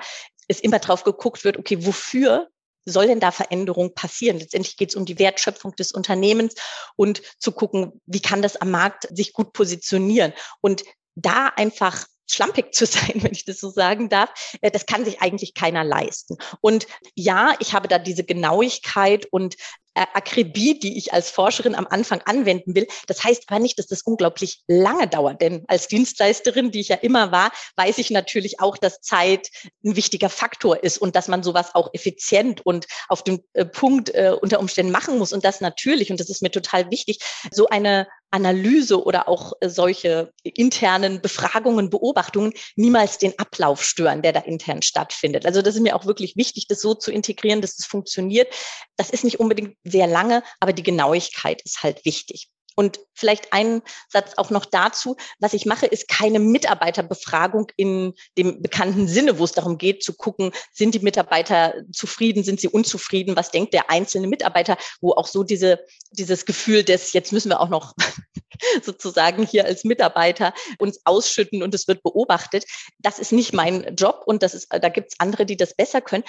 es 0.48 0.60
immer 0.60 0.80
drauf 0.80 1.04
geguckt 1.04 1.44
wird, 1.44 1.58
okay, 1.58 1.86
wofür 1.86 2.48
soll 2.86 3.08
denn 3.08 3.20
da 3.20 3.32
Veränderung 3.32 3.94
passieren? 3.94 4.40
Letztendlich 4.40 4.76
geht 4.76 4.90
es 4.90 4.96
um 4.96 5.06
die 5.06 5.20
Wertschöpfung 5.20 5.76
des 5.76 5.92
Unternehmens 5.92 6.56
und 6.96 7.22
zu 7.40 7.52
gucken, 7.52 8.02
wie 8.06 8.22
kann 8.22 8.42
das 8.42 8.58
am 8.58 8.72
Markt 8.72 9.08
sich 9.16 9.34
gut 9.34 9.54
positionieren? 9.54 10.34
Und 10.62 10.84
da 11.16 11.48
einfach 11.56 12.06
schlampig 12.32 12.74
zu 12.74 12.86
sein, 12.88 13.22
wenn 13.22 13.34
ich 13.34 13.46
das 13.46 13.60
so 13.60 13.70
sagen 13.70 14.10
darf, 14.10 14.32
äh, 14.62 14.72
das 14.72 14.86
kann 14.86 15.06
sich 15.06 15.22
eigentlich 15.22 15.54
keiner 15.54 15.84
leisten. 15.84 16.38
Und 16.62 16.88
ja, 17.16 17.56
ich 17.60 17.74
habe 17.74 17.88
da 17.88 18.00
diese 18.00 18.24
Genauigkeit 18.24 19.26
und 19.32 19.56
Akribie, 19.94 20.80
die 20.80 20.98
ich 20.98 21.14
als 21.14 21.30
Forscherin 21.30 21.76
am 21.76 21.88
Anfang 21.88 22.22
anwenden 22.26 22.76
will. 22.76 22.88
Das 23.08 23.24
heißt 23.24 23.44
aber 23.48 23.60
nicht, 23.60 23.78
dass 23.78 23.88
das 23.88 24.04
unglaublich 24.04 24.62
lange 24.68 25.08
dauert, 25.08 25.42
denn 25.42 25.66
als 25.68 25.88
Dienstleisterin, 25.88 26.72
die 26.72 26.80
ich 26.80 26.90
ja 26.90 26.96
immer 26.96 27.32
war, 27.32 27.52
weiß 27.76 27.98
ich 27.98 28.10
natürlich 28.10 28.60
auch, 28.60 28.78
dass 28.78 29.02
Zeit 29.02 29.50
ein 29.84 29.96
wichtiger 29.96 30.30
Faktor 30.30 30.84
ist 30.84 30.98
und 30.98 31.16
dass 31.16 31.28
man 31.28 31.44
sowas 31.44 31.76
auch 31.76 31.90
effizient 31.94 32.66
und 32.66 32.88
auf 33.10 33.24
dem 33.24 33.44
äh, 33.54 33.66
Punkt 33.66 34.14
äh, 34.14 34.36
unter 34.40 34.60
Umständen 34.60 34.92
machen 34.92 35.18
muss 35.18 35.34
und 35.34 35.44
das 35.44 35.62
natürlich, 35.62 36.12
und 36.12 36.20
das 36.20 36.30
ist 36.30 36.42
mir 36.42 36.52
total 36.52 36.90
wichtig, 36.90 37.20
so 37.52 37.68
eine 37.68 38.08
Analyse 38.32 39.04
oder 39.04 39.28
auch 39.28 39.54
solche 39.62 40.32
internen 40.44 41.22
Befragungen, 41.22 41.90
Beobachtungen 41.90 42.54
niemals 42.76 43.18
den 43.18 43.38
Ablauf 43.38 43.84
stören, 43.84 44.22
der 44.22 44.32
da 44.32 44.40
intern 44.40 44.82
stattfindet. 44.82 45.46
Also 45.46 45.62
das 45.62 45.76
ist 45.76 45.82
mir 45.82 45.96
auch 45.96 46.06
wirklich 46.06 46.38
wichtig, 46.38 46.68
das 46.68 46.82
so 46.82 46.96
zu 46.96 47.12
integrieren, 47.12 47.62
dass 47.62 47.78
es 47.78 47.86
funktioniert. 47.86 48.48
Das 48.96 49.10
ist 49.10 49.26
nicht 49.26 49.40
unbedingt 49.40 49.76
sehr 49.84 50.08
lange, 50.08 50.44
aber 50.60 50.74
die 50.74 50.84
Genauigkeit 50.84 51.62
ist 51.64 51.84
halt 51.84 52.06
wichtig. 52.06 52.50
Und 52.76 53.02
vielleicht 53.14 53.52
einen 53.52 53.82
Satz 54.08 54.34
auch 54.38 54.50
noch 54.50 54.66
dazu. 54.66 55.18
Was 55.40 55.54
ich 55.54 55.66
mache, 55.66 55.86
ist 55.86 56.08
keine 56.08 56.40
Mitarbeiterbefragung 56.40 57.68
in 57.76 58.14
dem 58.38 58.62
bekannten 58.62 59.08
Sinne, 59.10 59.40
wo 59.40 59.44
es 59.44 59.52
darum 59.52 59.78
geht 59.78 60.04
zu 60.04 60.14
gucken, 60.14 60.52
sind 60.72 60.96
die 60.96 61.00
Mitarbeiter 61.00 61.76
zufrieden, 61.92 62.44
sind 62.44 62.62
sie 62.62 62.70
unzufrieden, 62.70 63.36
was 63.36 63.52
denkt 63.52 63.74
der 63.74 63.90
einzelne 63.90 64.28
Mitarbeiter, 64.28 64.78
wo 65.02 65.12
auch 65.12 65.28
so 65.28 65.44
diese, 65.44 65.86
dieses 66.12 66.46
Gefühl 66.46 66.84
des, 66.84 67.12
jetzt 67.12 67.34
müssen 67.34 67.50
wir 67.50 67.60
auch 67.60 67.70
noch 67.70 67.94
sozusagen 68.82 69.46
hier 69.46 69.66
als 69.66 69.84
Mitarbeiter 69.84 70.54
uns 70.80 71.02
ausschütten 71.04 71.64
und 71.64 71.76
es 71.76 71.90
wird 71.90 72.04
beobachtet. 72.04 72.64
Das 73.00 73.20
ist 73.20 73.34
nicht 73.34 73.52
mein 73.52 73.96
Job 73.96 74.24
und 74.26 74.44
das 74.44 74.54
ist, 74.54 74.70
da 74.72 74.88
gibt 74.88 75.12
es 75.12 75.20
andere, 75.20 75.46
die 75.46 75.58
das 75.58 75.76
besser 75.76 76.00
können 76.00 76.24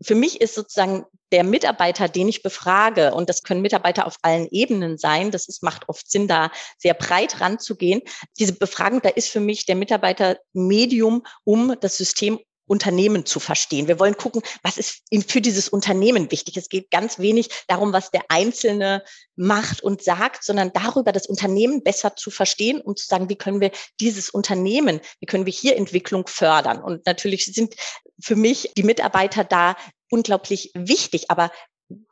für 0.00 0.14
mich 0.14 0.40
ist 0.40 0.54
sozusagen 0.54 1.04
der 1.32 1.44
Mitarbeiter, 1.44 2.08
den 2.08 2.28
ich 2.28 2.42
befrage, 2.42 3.14
und 3.14 3.28
das 3.28 3.42
können 3.42 3.60
Mitarbeiter 3.60 4.06
auf 4.06 4.16
allen 4.22 4.48
Ebenen 4.50 4.96
sein, 4.96 5.30
das 5.30 5.46
ist, 5.48 5.62
macht 5.62 5.88
oft 5.88 6.10
Sinn, 6.10 6.26
da 6.26 6.50
sehr 6.78 6.94
breit 6.94 7.40
ranzugehen. 7.40 8.00
Diese 8.38 8.54
Befragung, 8.54 9.02
da 9.02 9.10
ist 9.10 9.28
für 9.28 9.40
mich 9.40 9.66
der 9.66 9.76
Mitarbeiter 9.76 10.38
Medium, 10.52 11.24
um 11.44 11.74
das 11.80 11.96
System 11.98 12.38
Unternehmen 12.68 13.26
zu 13.26 13.40
verstehen. 13.40 13.88
Wir 13.88 13.98
wollen 13.98 14.16
gucken, 14.16 14.42
was 14.62 14.78
ist 14.78 15.02
für 15.28 15.40
dieses 15.40 15.68
Unternehmen 15.68 16.30
wichtig. 16.30 16.56
Es 16.56 16.68
geht 16.68 16.90
ganz 16.90 17.18
wenig 17.18 17.48
darum, 17.66 17.92
was 17.92 18.10
der 18.10 18.22
Einzelne 18.28 19.02
macht 19.36 19.82
und 19.82 20.02
sagt, 20.02 20.44
sondern 20.44 20.72
darüber, 20.72 21.12
das 21.12 21.26
Unternehmen 21.26 21.82
besser 21.82 22.16
zu 22.16 22.30
verstehen 22.30 22.80
und 22.80 22.98
zu 22.98 23.06
sagen, 23.06 23.28
wie 23.28 23.36
können 23.36 23.60
wir 23.60 23.70
dieses 24.00 24.30
Unternehmen, 24.30 25.00
wie 25.20 25.26
können 25.26 25.46
wir 25.46 25.52
hier 25.52 25.76
Entwicklung 25.76 26.26
fördern. 26.26 26.82
Und 26.82 27.06
natürlich 27.06 27.46
sind 27.46 27.74
für 28.20 28.36
mich 28.36 28.72
die 28.76 28.82
Mitarbeiter 28.82 29.44
da 29.44 29.76
unglaublich 30.10 30.70
wichtig, 30.74 31.30
aber 31.30 31.50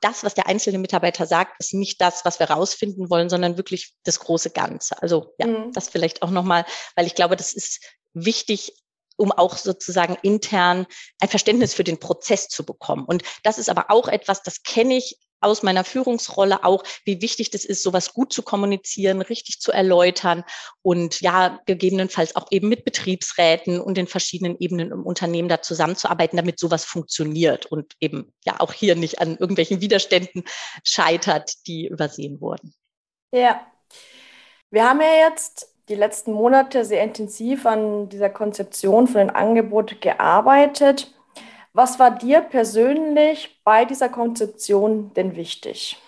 das, 0.01 0.25
was 0.25 0.35
der 0.35 0.47
einzelne 0.47 0.79
Mitarbeiter 0.79 1.27
sagt, 1.27 1.61
ist 1.61 1.75
nicht 1.75 2.01
das, 2.01 2.25
was 2.25 2.39
wir 2.39 2.51
rausfinden 2.51 3.11
wollen, 3.11 3.29
sondern 3.29 3.57
wirklich 3.59 3.95
das 4.05 4.21
große 4.21 4.51
Ganze. 4.51 5.01
Also 5.03 5.35
ja, 5.39 5.47
mhm. 5.47 5.73
das 5.73 5.89
vielleicht 5.89 6.23
auch 6.23 6.31
nochmal, 6.31 6.65
weil 6.95 7.07
ich 7.07 7.15
glaube, 7.15 7.37
das 7.37 7.53
ist 7.53 7.81
wichtig, 8.15 8.73
um 9.17 9.33
auch 9.33 9.57
sozusagen 9.57 10.17
intern 10.23 10.87
ein 11.21 11.29
Verständnis 11.29 11.75
für 11.75 11.85
den 11.85 11.99
Prozess 11.99 12.49
zu 12.49 12.65
bekommen. 12.65 13.05
Und 13.05 13.23
das 13.43 13.59
ist 13.59 13.69
aber 13.69 13.87
auch 13.91 14.09
etwas, 14.09 14.43
das 14.43 14.63
kenne 14.63 14.97
ich 14.97 15.19
aus 15.41 15.63
meiner 15.63 15.85
Führungsrolle 15.85 16.65
auch, 16.65 16.83
wie 17.05 17.21
wichtig 17.21 17.51
das 17.51 17.65
ist, 17.65 17.83
sowas 17.83 18.15
gut 18.15 18.33
zu 18.33 18.43
kommunizieren, 18.43 19.21
richtig 19.21 19.61
zu 19.61 19.71
erläutern 19.71 20.45
und 20.83 21.21
ja, 21.21 21.61
gegebenenfalls 21.67 22.37
auch 22.37 22.47
eben 22.51 22.69
mit 22.69 22.85
Betriebsräten 22.85 23.81
und 23.81 23.97
den 23.97 24.07
verschiedenen 24.07 24.57
Ebenen 24.59 24.91
im 24.91 25.05
Unternehmen 25.05 25.49
da 25.49 25.63
zusammenzuarbeiten, 25.63 26.37
damit 26.37 26.59
sowas 26.59 26.85
funktioniert 26.85 27.67
und 27.67 27.93
eben 28.01 28.33
ja 28.45 28.61
auch 28.61 28.73
hier 28.73 28.97
nicht 28.97 29.21
an 29.21 29.37
irgendwelchen 29.37 29.81
Widerständen 29.81 30.45
scheitert, 30.85 31.53
die 31.67 31.87
übersehen 31.87 32.41
wurden. 32.41 32.75
Ja. 33.33 33.67
Wir 34.71 34.89
haben 34.89 35.01
ja 35.01 35.29
jetzt 35.29 35.76
die 35.89 35.95
letzten 35.95 36.33
Monate 36.33 36.85
sehr 36.85 37.03
intensiv 37.03 37.67
an 37.67 38.09
dieser 38.09 38.31
Konzeption 38.31 39.07
von 39.07 39.19
den 39.19 39.31
Angeboten 39.31 40.01
gearbeitet. 40.01 41.13
Was 41.73 41.99
war 41.99 42.11
dir 42.11 42.41
persönlich 42.41 43.61
bei 43.65 43.85
dieser 43.85 44.09
Konzeption 44.09 45.13
denn 45.15 45.37
wichtig? 45.37 45.99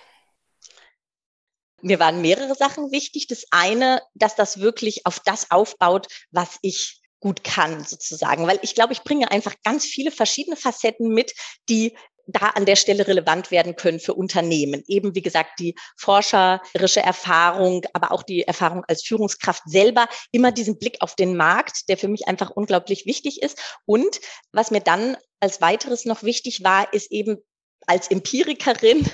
Mir 1.80 2.00
waren 2.00 2.20
mehrere 2.20 2.54
Sachen 2.54 2.90
wichtig. 2.90 3.28
Das 3.28 3.44
eine, 3.50 4.02
dass 4.14 4.34
das 4.34 4.60
wirklich 4.60 5.06
auf 5.06 5.20
das 5.20 5.50
aufbaut, 5.50 6.08
was 6.32 6.58
ich 6.62 7.00
gut 7.20 7.44
kann, 7.44 7.84
sozusagen. 7.84 8.46
Weil 8.46 8.58
ich 8.62 8.74
glaube, 8.74 8.92
ich 8.92 9.02
bringe 9.04 9.30
einfach 9.30 9.54
ganz 9.62 9.84
viele 9.84 10.10
verschiedene 10.10 10.56
Facetten 10.56 11.08
mit, 11.08 11.34
die 11.68 11.96
da 12.28 12.48
an 12.48 12.66
der 12.66 12.76
Stelle 12.76 13.06
relevant 13.06 13.50
werden 13.50 13.74
können 13.74 14.00
für 14.00 14.14
Unternehmen. 14.14 14.84
Eben, 14.86 15.14
wie 15.14 15.22
gesagt, 15.22 15.58
die 15.58 15.74
forscherische 15.96 17.00
Erfahrung, 17.00 17.84
aber 17.94 18.12
auch 18.12 18.22
die 18.22 18.42
Erfahrung 18.42 18.84
als 18.86 19.02
Führungskraft 19.02 19.62
selber, 19.66 20.06
immer 20.30 20.52
diesen 20.52 20.78
Blick 20.78 20.98
auf 21.00 21.14
den 21.14 21.36
Markt, 21.36 21.88
der 21.88 21.96
für 21.96 22.08
mich 22.08 22.28
einfach 22.28 22.50
unglaublich 22.50 23.06
wichtig 23.06 23.42
ist. 23.42 23.58
Und 23.86 24.20
was 24.52 24.70
mir 24.70 24.80
dann 24.80 25.16
als 25.40 25.60
weiteres 25.60 26.04
noch 26.04 26.22
wichtig 26.22 26.62
war, 26.62 26.92
ist 26.92 27.10
eben 27.10 27.38
als 27.86 28.08
Empirikerin 28.10 29.08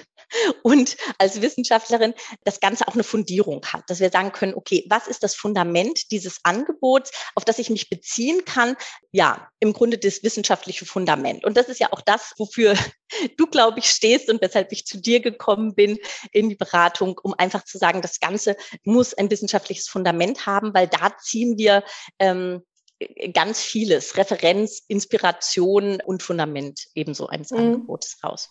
und 0.63 0.97
als 1.19 1.41
Wissenschaftlerin 1.41 2.15
das 2.45 2.61
Ganze 2.61 2.89
auch 2.89 2.95
eine 2.95 3.05
Fundierung 3.05 3.65
hat, 3.67 3.89
dass 3.89 4.01
wir 4.01 4.11
sagen 4.11 4.33
können, 4.33 4.55
okay, 4.55 4.85
was 4.89 5.07
ist 5.07 5.23
das 5.23 5.35
Fundament 5.35 6.11
dieses 6.11 6.41
Angebots, 6.43 7.11
auf 7.35 7.45
das 7.45 7.59
ich 7.59 7.71
mich 7.71 7.89
beziehen 7.89 8.45
kann? 8.45 8.77
Ja, 9.13 9.49
im 9.61 9.73
Grunde 9.73 9.99
das 9.99 10.23
wissenschaftliche 10.23 10.87
Fundament. 10.87 11.45
Und 11.45 11.57
das 11.57 11.69
ist 11.69 11.81
ja 11.81 11.93
auch 11.93 12.01
das, 12.01 12.33
wofür 12.39 12.75
du, 13.37 13.47
glaube 13.47 13.79
ich, 13.79 13.87
stehst 13.87 14.31
und 14.31 14.43
weshalb 14.43 14.73
ich 14.73 14.87
zu 14.87 15.01
dir 15.01 15.21
gekommen 15.21 15.75
bin 15.75 15.99
in 16.33 16.49
die 16.49 16.57
Beratung, 16.57 17.19
um 17.23 17.35
einfach 17.37 17.65
zu 17.65 17.79
sagen, 17.79 18.03
das 18.03 18.21
Ganze 18.21 18.57
muss 18.85 19.15
ein 19.15 19.31
wissenschaftliches 19.31 19.89
Fundament 19.89 20.47
haben, 20.47 20.75
weil 20.75 20.89
da 20.89 21.17
ziehen 21.19 21.59
wir 21.59 21.85
ähm, 22.19 22.63
ganz 23.33 23.61
vieles, 23.61 24.17
Referenz, 24.17 24.83
Inspiration 24.89 26.01
und 26.01 26.23
Fundament 26.23 26.87
ebenso 26.95 27.27
eines 27.27 27.51
mhm. 27.51 27.59
Angebotes 27.59 28.19
raus. 28.23 28.51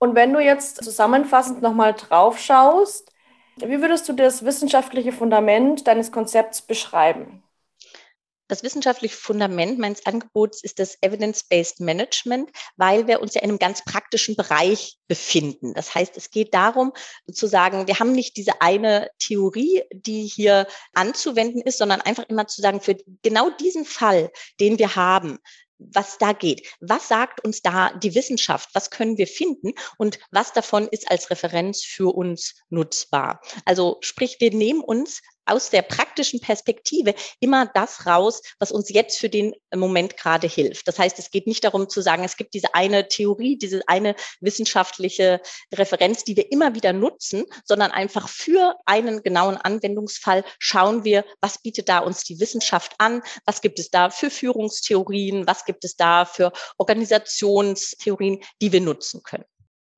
Und 0.00 0.14
wenn 0.14 0.32
du 0.32 0.40
jetzt 0.40 0.82
zusammenfassend 0.82 1.60
nochmal 1.60 1.92
drauf 1.92 2.38
schaust, 2.38 3.12
wie 3.56 3.82
würdest 3.82 4.08
du 4.08 4.14
das 4.14 4.44
wissenschaftliche 4.46 5.12
Fundament 5.12 5.86
deines 5.86 6.10
Konzepts 6.10 6.62
beschreiben? 6.62 7.42
Das 8.48 8.62
wissenschaftliche 8.62 9.14
Fundament 9.14 9.78
meines 9.78 10.06
Angebots 10.06 10.64
ist 10.64 10.78
das 10.78 10.96
Evidence-Based 11.02 11.80
Management, 11.80 12.50
weil 12.76 13.06
wir 13.06 13.20
uns 13.20 13.34
ja 13.34 13.42
in 13.42 13.50
einem 13.50 13.58
ganz 13.58 13.84
praktischen 13.84 14.36
Bereich 14.36 14.96
befinden. 15.06 15.74
Das 15.74 15.94
heißt, 15.94 16.16
es 16.16 16.30
geht 16.30 16.54
darum 16.54 16.92
zu 17.30 17.46
sagen, 17.46 17.86
wir 17.86 18.00
haben 18.00 18.12
nicht 18.12 18.38
diese 18.38 18.60
eine 18.60 19.10
Theorie, 19.18 19.82
die 19.92 20.22
hier 20.22 20.66
anzuwenden 20.94 21.60
ist, 21.60 21.78
sondern 21.78 22.00
einfach 22.00 22.24
immer 22.28 22.46
zu 22.46 22.62
sagen, 22.62 22.80
für 22.80 22.96
genau 23.22 23.50
diesen 23.50 23.84
Fall, 23.84 24.32
den 24.58 24.78
wir 24.78 24.96
haben, 24.96 25.38
was 25.80 26.18
da 26.18 26.32
geht. 26.32 26.66
Was 26.80 27.08
sagt 27.08 27.44
uns 27.44 27.62
da 27.62 27.92
die 27.94 28.14
Wissenschaft? 28.14 28.70
Was 28.74 28.90
können 28.90 29.18
wir 29.18 29.26
finden? 29.26 29.72
Und 29.98 30.18
was 30.30 30.52
davon 30.52 30.88
ist 30.88 31.10
als 31.10 31.30
Referenz 31.30 31.82
für 31.82 32.14
uns 32.14 32.54
nutzbar? 32.68 33.40
Also 33.64 33.98
sprich, 34.00 34.36
wir 34.40 34.52
nehmen 34.52 34.82
uns 34.82 35.22
aus 35.46 35.70
der 35.70 35.82
praktischen 35.82 36.40
Perspektive 36.40 37.14
immer 37.40 37.66
das 37.66 38.06
raus, 38.06 38.42
was 38.58 38.72
uns 38.72 38.88
jetzt 38.90 39.18
für 39.18 39.28
den 39.28 39.54
Moment 39.74 40.16
gerade 40.16 40.46
hilft. 40.46 40.86
Das 40.88 40.98
heißt, 40.98 41.18
es 41.18 41.30
geht 41.30 41.46
nicht 41.46 41.64
darum 41.64 41.88
zu 41.88 42.00
sagen, 42.00 42.24
es 42.24 42.36
gibt 42.36 42.54
diese 42.54 42.74
eine 42.74 43.08
Theorie, 43.08 43.56
diese 43.56 43.82
eine 43.86 44.14
wissenschaftliche 44.40 45.40
Referenz, 45.74 46.24
die 46.24 46.36
wir 46.36 46.50
immer 46.52 46.74
wieder 46.74 46.92
nutzen, 46.92 47.44
sondern 47.64 47.90
einfach 47.90 48.28
für 48.28 48.76
einen 48.86 49.22
genauen 49.22 49.56
Anwendungsfall 49.56 50.44
schauen 50.58 51.04
wir, 51.04 51.24
was 51.40 51.58
bietet 51.58 51.88
da 51.88 51.98
uns 51.98 52.24
die 52.24 52.40
Wissenschaft 52.40 52.94
an, 52.98 53.22
was 53.44 53.60
gibt 53.60 53.78
es 53.78 53.90
da 53.90 54.10
für 54.10 54.30
Führungstheorien, 54.30 55.46
was 55.46 55.64
gibt 55.64 55.84
es 55.84 55.96
da 55.96 56.24
für 56.24 56.52
Organisationstheorien, 56.78 58.42
die 58.60 58.72
wir 58.72 58.80
nutzen 58.80 59.22
können. 59.22 59.44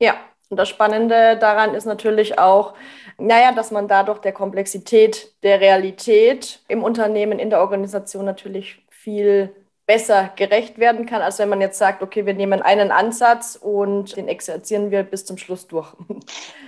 Ja, 0.01 0.32
und 0.53 0.59
das 0.59 0.69
Spannende 0.69 1.39
daran 1.39 1.75
ist 1.75 1.87
natürlich 1.87 2.39
auch, 2.39 2.75
naja, 3.17 3.53
dass 3.53 3.71
man 3.71 3.89
dadurch 3.89 4.19
der 4.19 4.33
Komplexität 4.33 5.33
der 5.43 5.63
Realität 5.63 6.61
im 6.69 6.85
Unternehmen, 6.85 7.39
in 7.39 7.49
der 7.49 7.63
Organisation 7.63 8.27
natürlich 8.27 8.85
viel 8.91 9.55
besser 9.87 10.33
gerecht 10.37 10.79
werden 10.79 11.07
kann, 11.07 11.23
als 11.23 11.39
wenn 11.39 11.49
man 11.49 11.61
jetzt 11.61 11.79
sagt, 11.79 12.03
okay, 12.03 12.25
wir 12.25 12.35
nehmen 12.35 12.63
einen 12.63 12.93
Ansatz 12.93 13.59
und 13.61 14.17
den 14.17 14.29
exerzieren 14.29 14.91
wir 14.91 15.03
bis 15.03 15.25
zum 15.25 15.39
Schluss 15.39 15.67
durch. 15.67 15.93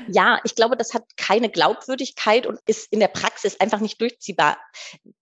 Ja, 0.08 0.40
ich 0.44 0.54
glaube, 0.54 0.76
das 0.76 0.94
hat 0.94 1.04
keine 1.16 1.48
Glaubwürdigkeit 1.48 2.46
und 2.46 2.58
ist 2.66 2.92
in 2.92 3.00
der 3.00 3.08
Praxis 3.08 3.60
einfach 3.60 3.80
nicht 3.80 4.00
durchziehbar, 4.00 4.58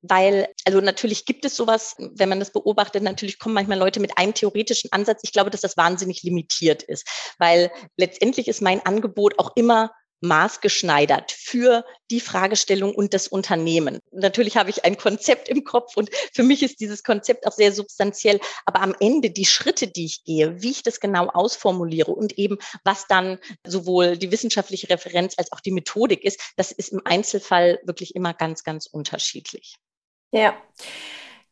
weil, 0.01 0.49
also 0.65 0.81
natürlich 0.81 1.27
gibt 1.27 1.45
es 1.45 1.55
sowas, 1.55 1.95
wenn 1.99 2.29
man 2.29 2.41
das 2.41 2.53
beobachtet, 2.53 3.03
natürlich 3.03 3.39
kommen 3.39 3.55
manchmal 3.55 3.79
Leute 3.79 4.01
mit 4.01 4.17
einem 4.19 4.35
theoretischen 4.35 4.91
Ansatz. 4.93 5.21
Ich 5.23 5.33
glaube, 5.33 5.51
dass 5.51 5.61
das 5.61 5.77
wahnsinnig 5.77 6.23
limitiert 6.23 6.83
ist, 6.83 7.07
weil 7.39 7.71
letztendlich 7.97 8.49
ist 8.49 8.63
mein 8.63 8.85
Angebot 8.85 9.39
auch 9.39 9.53
immer 9.55 9.93
maßgeschneidert 10.23 11.33
für 11.33 11.85
die 12.11 12.21
Fragestellung 12.21 12.95
und 12.95 13.13
das 13.15 13.29
Unternehmen. 13.29 13.99
Natürlich 14.13 14.57
habe 14.57 14.71
ich 14.71 14.85
ein 14.85 14.97
Konzept 14.97 15.49
im 15.49 15.65
Kopf 15.65 15.97
und 15.97 16.11
für 16.33 16.43
mich 16.43 16.63
ist 16.63 16.81
dieses 16.81 17.03
Konzept 17.03 17.47
auch 17.47 17.53
sehr 17.53 17.73
substanziell, 17.73 18.41
aber 18.65 18.81
am 18.81 18.95
Ende 19.01 19.31
die 19.31 19.45
Schritte, 19.45 19.89
die 19.89 20.07
ich 20.07 20.25
gehe, 20.25 20.63
wie 20.63 20.71
ich 20.71 20.83
das 20.83 21.01
genau 21.01 21.27
ausformuliere 21.27 22.13
und 22.13 22.39
eben 22.39 22.59
was 22.85 23.07
dann 23.07 23.39
sowohl 23.67 24.17
die 24.17 24.31
wissenschaftliche 24.31 24.89
Referenz 24.89 25.35
als 25.37 25.53
auch 25.53 25.61
die 25.61 25.73
Methodik 25.73 26.25
ist, 26.25 26.41
das 26.57 26.73
ist 26.73 26.91
im 26.91 27.03
Einzelfall 27.05 27.81
wirklich 27.85 28.15
immer 28.15 28.33
ganz, 28.35 28.65
ganz 28.65 28.87
unterschiedlich. 28.87 29.77
Ja. 30.33 30.57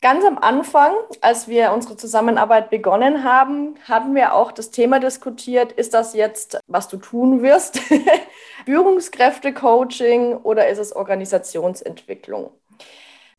Ganz 0.03 0.25
am 0.25 0.39
Anfang, 0.39 0.95
als 1.21 1.47
wir 1.47 1.73
unsere 1.73 1.95
Zusammenarbeit 1.95 2.71
begonnen 2.71 3.23
haben, 3.23 3.75
hatten 3.87 4.15
wir 4.15 4.35
auch 4.35 4.51
das 4.51 4.71
Thema 4.71 4.99
diskutiert, 4.99 5.73
ist 5.73 5.93
das 5.93 6.15
jetzt, 6.15 6.59
was 6.67 6.89
du 6.89 6.97
tun 6.97 7.43
wirst, 7.43 7.81
Führungskräfte-Coaching 8.65 10.39
oder 10.39 10.69
ist 10.69 10.79
es 10.79 10.97
Organisationsentwicklung? 10.97 12.51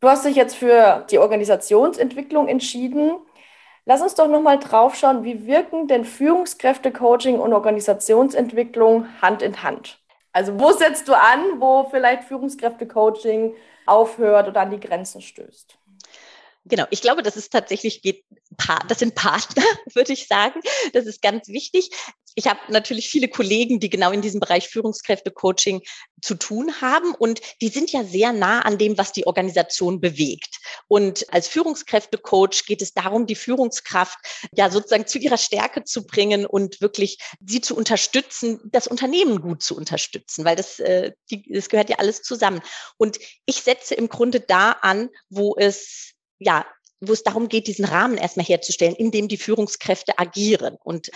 Du 0.00 0.08
hast 0.08 0.24
dich 0.24 0.36
jetzt 0.36 0.54
für 0.54 1.04
die 1.10 1.18
Organisationsentwicklung 1.18 2.46
entschieden. 2.46 3.16
Lass 3.84 4.00
uns 4.00 4.14
doch 4.14 4.28
nochmal 4.28 4.60
draufschauen, 4.60 5.24
wie 5.24 5.48
wirken 5.48 5.88
denn 5.88 6.04
Führungskräfte-Coaching 6.04 7.40
und 7.40 7.54
Organisationsentwicklung 7.54 9.08
Hand 9.20 9.42
in 9.42 9.64
Hand? 9.64 9.98
Also 10.32 10.60
wo 10.60 10.70
setzt 10.70 11.08
du 11.08 11.14
an, 11.14 11.60
wo 11.60 11.88
vielleicht 11.90 12.22
Führungskräfte-Coaching 12.22 13.52
aufhört 13.84 14.46
oder 14.46 14.60
an 14.60 14.70
die 14.70 14.78
Grenzen 14.78 15.20
stößt? 15.20 15.76
Genau, 16.64 16.86
ich 16.90 17.00
glaube, 17.02 17.22
das 17.22 17.36
ist 17.36 17.52
tatsächlich 17.52 18.02
das 18.88 18.98
sind 18.98 19.14
Partner, 19.14 19.64
würde 19.94 20.12
ich 20.12 20.28
sagen. 20.28 20.60
Das 20.92 21.06
ist 21.06 21.20
ganz 21.22 21.48
wichtig. 21.48 21.90
Ich 22.34 22.46
habe 22.46 22.60
natürlich 22.68 23.10
viele 23.10 23.28
Kollegen, 23.28 23.78
die 23.78 23.90
genau 23.90 24.10
in 24.10 24.22
diesem 24.22 24.40
Bereich 24.40 24.68
Führungskräfte-Coaching 24.68 25.82
zu 26.22 26.34
tun 26.34 26.80
haben 26.80 27.14
und 27.14 27.40
die 27.60 27.68
sind 27.68 27.92
ja 27.92 28.04
sehr 28.04 28.32
nah 28.32 28.60
an 28.60 28.78
dem, 28.78 28.96
was 28.96 29.12
die 29.12 29.26
Organisation 29.26 30.00
bewegt. 30.00 30.56
Und 30.88 31.30
als 31.32 31.48
Führungskräfte-Coach 31.48 32.64
geht 32.64 32.80
es 32.80 32.94
darum, 32.94 33.26
die 33.26 33.34
Führungskraft 33.34 34.18
ja 34.52 34.70
sozusagen 34.70 35.06
zu 35.06 35.18
ihrer 35.18 35.36
Stärke 35.36 35.84
zu 35.84 36.06
bringen 36.06 36.46
und 36.46 36.80
wirklich 36.80 37.18
sie 37.44 37.60
zu 37.60 37.76
unterstützen, 37.76 38.60
das 38.64 38.86
Unternehmen 38.86 39.42
gut 39.42 39.62
zu 39.62 39.76
unterstützen, 39.76 40.44
weil 40.44 40.56
das, 40.56 40.78
äh, 40.78 41.12
das 41.48 41.68
gehört 41.68 41.90
ja 41.90 41.98
alles 41.98 42.22
zusammen. 42.22 42.62
Und 42.96 43.18
ich 43.44 43.62
setze 43.62 43.94
im 43.94 44.08
Grunde 44.08 44.40
da 44.40 44.72
an, 44.72 45.10
wo 45.28 45.54
es 45.58 46.14
ja, 46.44 46.66
wo 47.00 47.12
es 47.12 47.22
darum 47.22 47.48
geht, 47.48 47.66
diesen 47.66 47.84
Rahmen 47.84 48.16
erstmal 48.16 48.46
herzustellen, 48.46 48.94
in 48.94 49.10
dem 49.10 49.28
die 49.28 49.36
Führungskräfte 49.36 50.18
agieren. 50.18 50.76
Und 50.82 51.10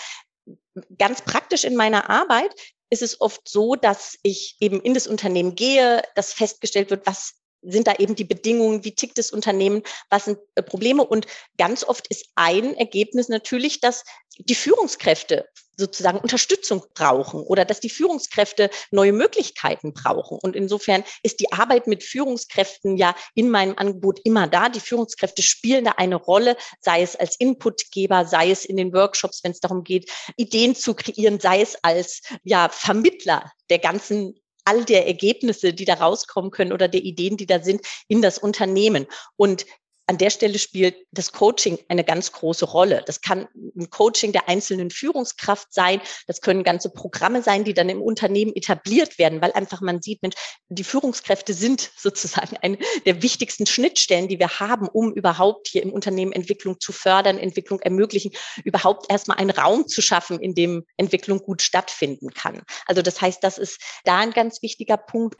ganz 0.99 1.23
praktisch 1.23 1.64
in 1.64 1.76
meiner 1.76 2.11
Arbeit 2.11 2.52
ist 2.90 3.02
es 3.02 3.21
oft 3.21 3.49
so, 3.49 3.75
dass 3.75 4.18
ich 4.23 4.56
eben 4.61 4.80
in 4.80 4.95
das 4.95 5.06
Unternehmen 5.06 5.54
gehe, 5.54 6.02
dass 6.14 6.33
festgestellt 6.33 6.90
wird, 6.90 7.06
was 7.06 7.35
sind 7.62 7.87
da 7.87 7.95
eben 7.97 8.14
die 8.14 8.25
Bedingungen, 8.25 8.85
wie 8.85 8.95
tickt 8.95 9.18
das 9.18 9.33
Unternehmen, 9.33 9.83
was 10.09 10.26
sind 10.26 10.38
äh, 10.54 10.62
Probleme. 10.62 11.04
Und 11.04 11.26
ganz 11.59 11.83
oft 11.83 12.06
ist 12.09 12.26
ein 12.37 12.76
Ergebnis 12.76 13.28
natürlich, 13.28 13.80
dass 13.80 14.04
die 14.38 14.54
Führungskräfte 14.54 15.49
sozusagen 15.76 16.18
Unterstützung 16.18 16.83
brauchen 16.95 17.40
oder 17.40 17.64
dass 17.64 17.80
die 17.80 17.90
Führungskräfte 17.90 18.71
neue 18.90 19.12
Möglichkeiten 19.12 19.92
brauchen. 19.92 20.38
Und 20.40 20.56
insofern 20.56 21.04
ist 21.23 21.40
die 21.40 21.52
Arbeit 21.52 21.87
mit 21.87 22.02
Führungskräften 22.02 22.97
ja 22.97 23.14
in 23.35 23.50
meinem 23.50 23.75
Angebot 23.76 24.21
immer 24.25 24.47
da. 24.47 24.68
Die 24.68 24.80
Führungskräfte 24.80 25.43
spielen 25.43 25.84
da 25.84 25.93
eine 25.93 26.17
Rolle, 26.17 26.56
sei 26.80 27.02
es 27.02 27.17
als 27.17 27.36
Inputgeber, 27.39 28.25
sei 28.26 28.50
es 28.50 28.65
in 28.65 28.76
den 28.76 28.93
Workshops, 28.93 29.43
wenn 29.45 29.52
es 29.52 29.60
darum 29.60 29.84
geht, 29.84 30.10
Ideen 30.36 30.75
zu 30.75 30.95
kreieren, 30.95 31.41
sei 31.41 31.60
es 31.60 31.76
als 31.82 32.23
ja, 32.43 32.69
Vermittler 32.69 33.50
der 33.71 33.78
ganzen 33.78 34.41
all 34.67 34.84
der 34.84 35.06
Ergebnisse, 35.06 35.73
die 35.73 35.84
da 35.84 35.95
rauskommen 35.95 36.50
können 36.50 36.73
oder 36.73 36.89
der 36.89 37.02
Ideen, 37.02 37.36
die 37.36 37.47
da 37.47 37.62
sind, 37.62 37.82
in 38.08 38.21
das 38.21 38.39
Unternehmen. 38.39 39.06
Und 39.36 39.65
an 40.06 40.19
der 40.19 40.30
Stelle 40.30 40.58
spielt 40.58 40.97
das 41.10 41.32
Coaching 41.32 41.78
eine 41.88 42.04
ganz 42.04 42.30
große 42.30 42.64
Rolle. 42.64 43.02
Das 43.06 43.21
kann 43.21 43.49
ein 43.76 43.90
Coaching 43.90 44.32
der 44.32 44.49
einzelnen 44.49 44.90
Führungskraft 44.90 45.73
sein. 45.75 46.00
Das 46.26 46.40
können 46.40 46.62
ganze 46.62 46.90
Programme 46.90 47.42
sein, 47.42 47.64
die 47.64 47.75
dann 47.75 47.88
im 47.88 48.00
Unternehmen 48.00 48.54
etabliert 48.54 49.19
werden, 49.19 49.42
weil 49.42 49.52
einfach 49.52 49.80
man 49.80 50.00
sieht, 50.00 50.23
Mensch, 50.23 50.36
die 50.69 50.84
Führungskräfte 50.84 51.54
sind 51.54 51.90
sozusagen 51.97 52.56
eine 52.58 52.78
der 53.04 53.23
wichtigsten 53.23 53.66
Schnittstellen, 53.66 54.28
die 54.28 54.38
wir 54.38 54.60
haben, 54.60 54.88
um 54.88 55.12
überhaupt 55.12 55.69
hier 55.69 55.82
im 55.82 55.92
Unternehmen 55.92 56.32
Entwicklung 56.32 56.78
zu 56.78 56.92
fördern, 56.92 57.38
Entwicklung 57.38 57.80
ermöglichen, 57.80 58.30
überhaupt 58.64 59.10
erstmal 59.10 59.38
einen 59.38 59.50
Raum 59.50 59.88
zu 59.88 60.02
schaffen, 60.02 60.40
in 60.40 60.54
dem 60.54 60.84
Entwicklung 60.97 61.40
gut 61.40 61.62
stattfinden 61.62 62.30
kann. 62.30 62.62
Also 62.86 63.02
das 63.02 63.21
heißt, 63.21 63.42
das 63.42 63.58
ist 63.58 63.80
da 64.04 64.19
ein 64.19 64.30
ganz 64.30 64.62
wichtiger 64.62 64.97
Punkt. 64.97 65.36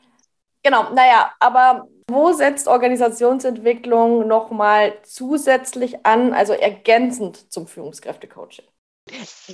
Genau, 0.63 0.91
naja, 0.93 1.31
aber 1.39 1.87
wo 2.09 2.31
setzt 2.31 2.67
Organisationsentwicklung 2.67 4.27
nochmal 4.27 4.97
zusätzlich 5.03 6.05
an, 6.05 6.33
also 6.33 6.53
ergänzend 6.53 7.51
zum 7.51 7.67
Führungskräftecoaching? 7.67 8.65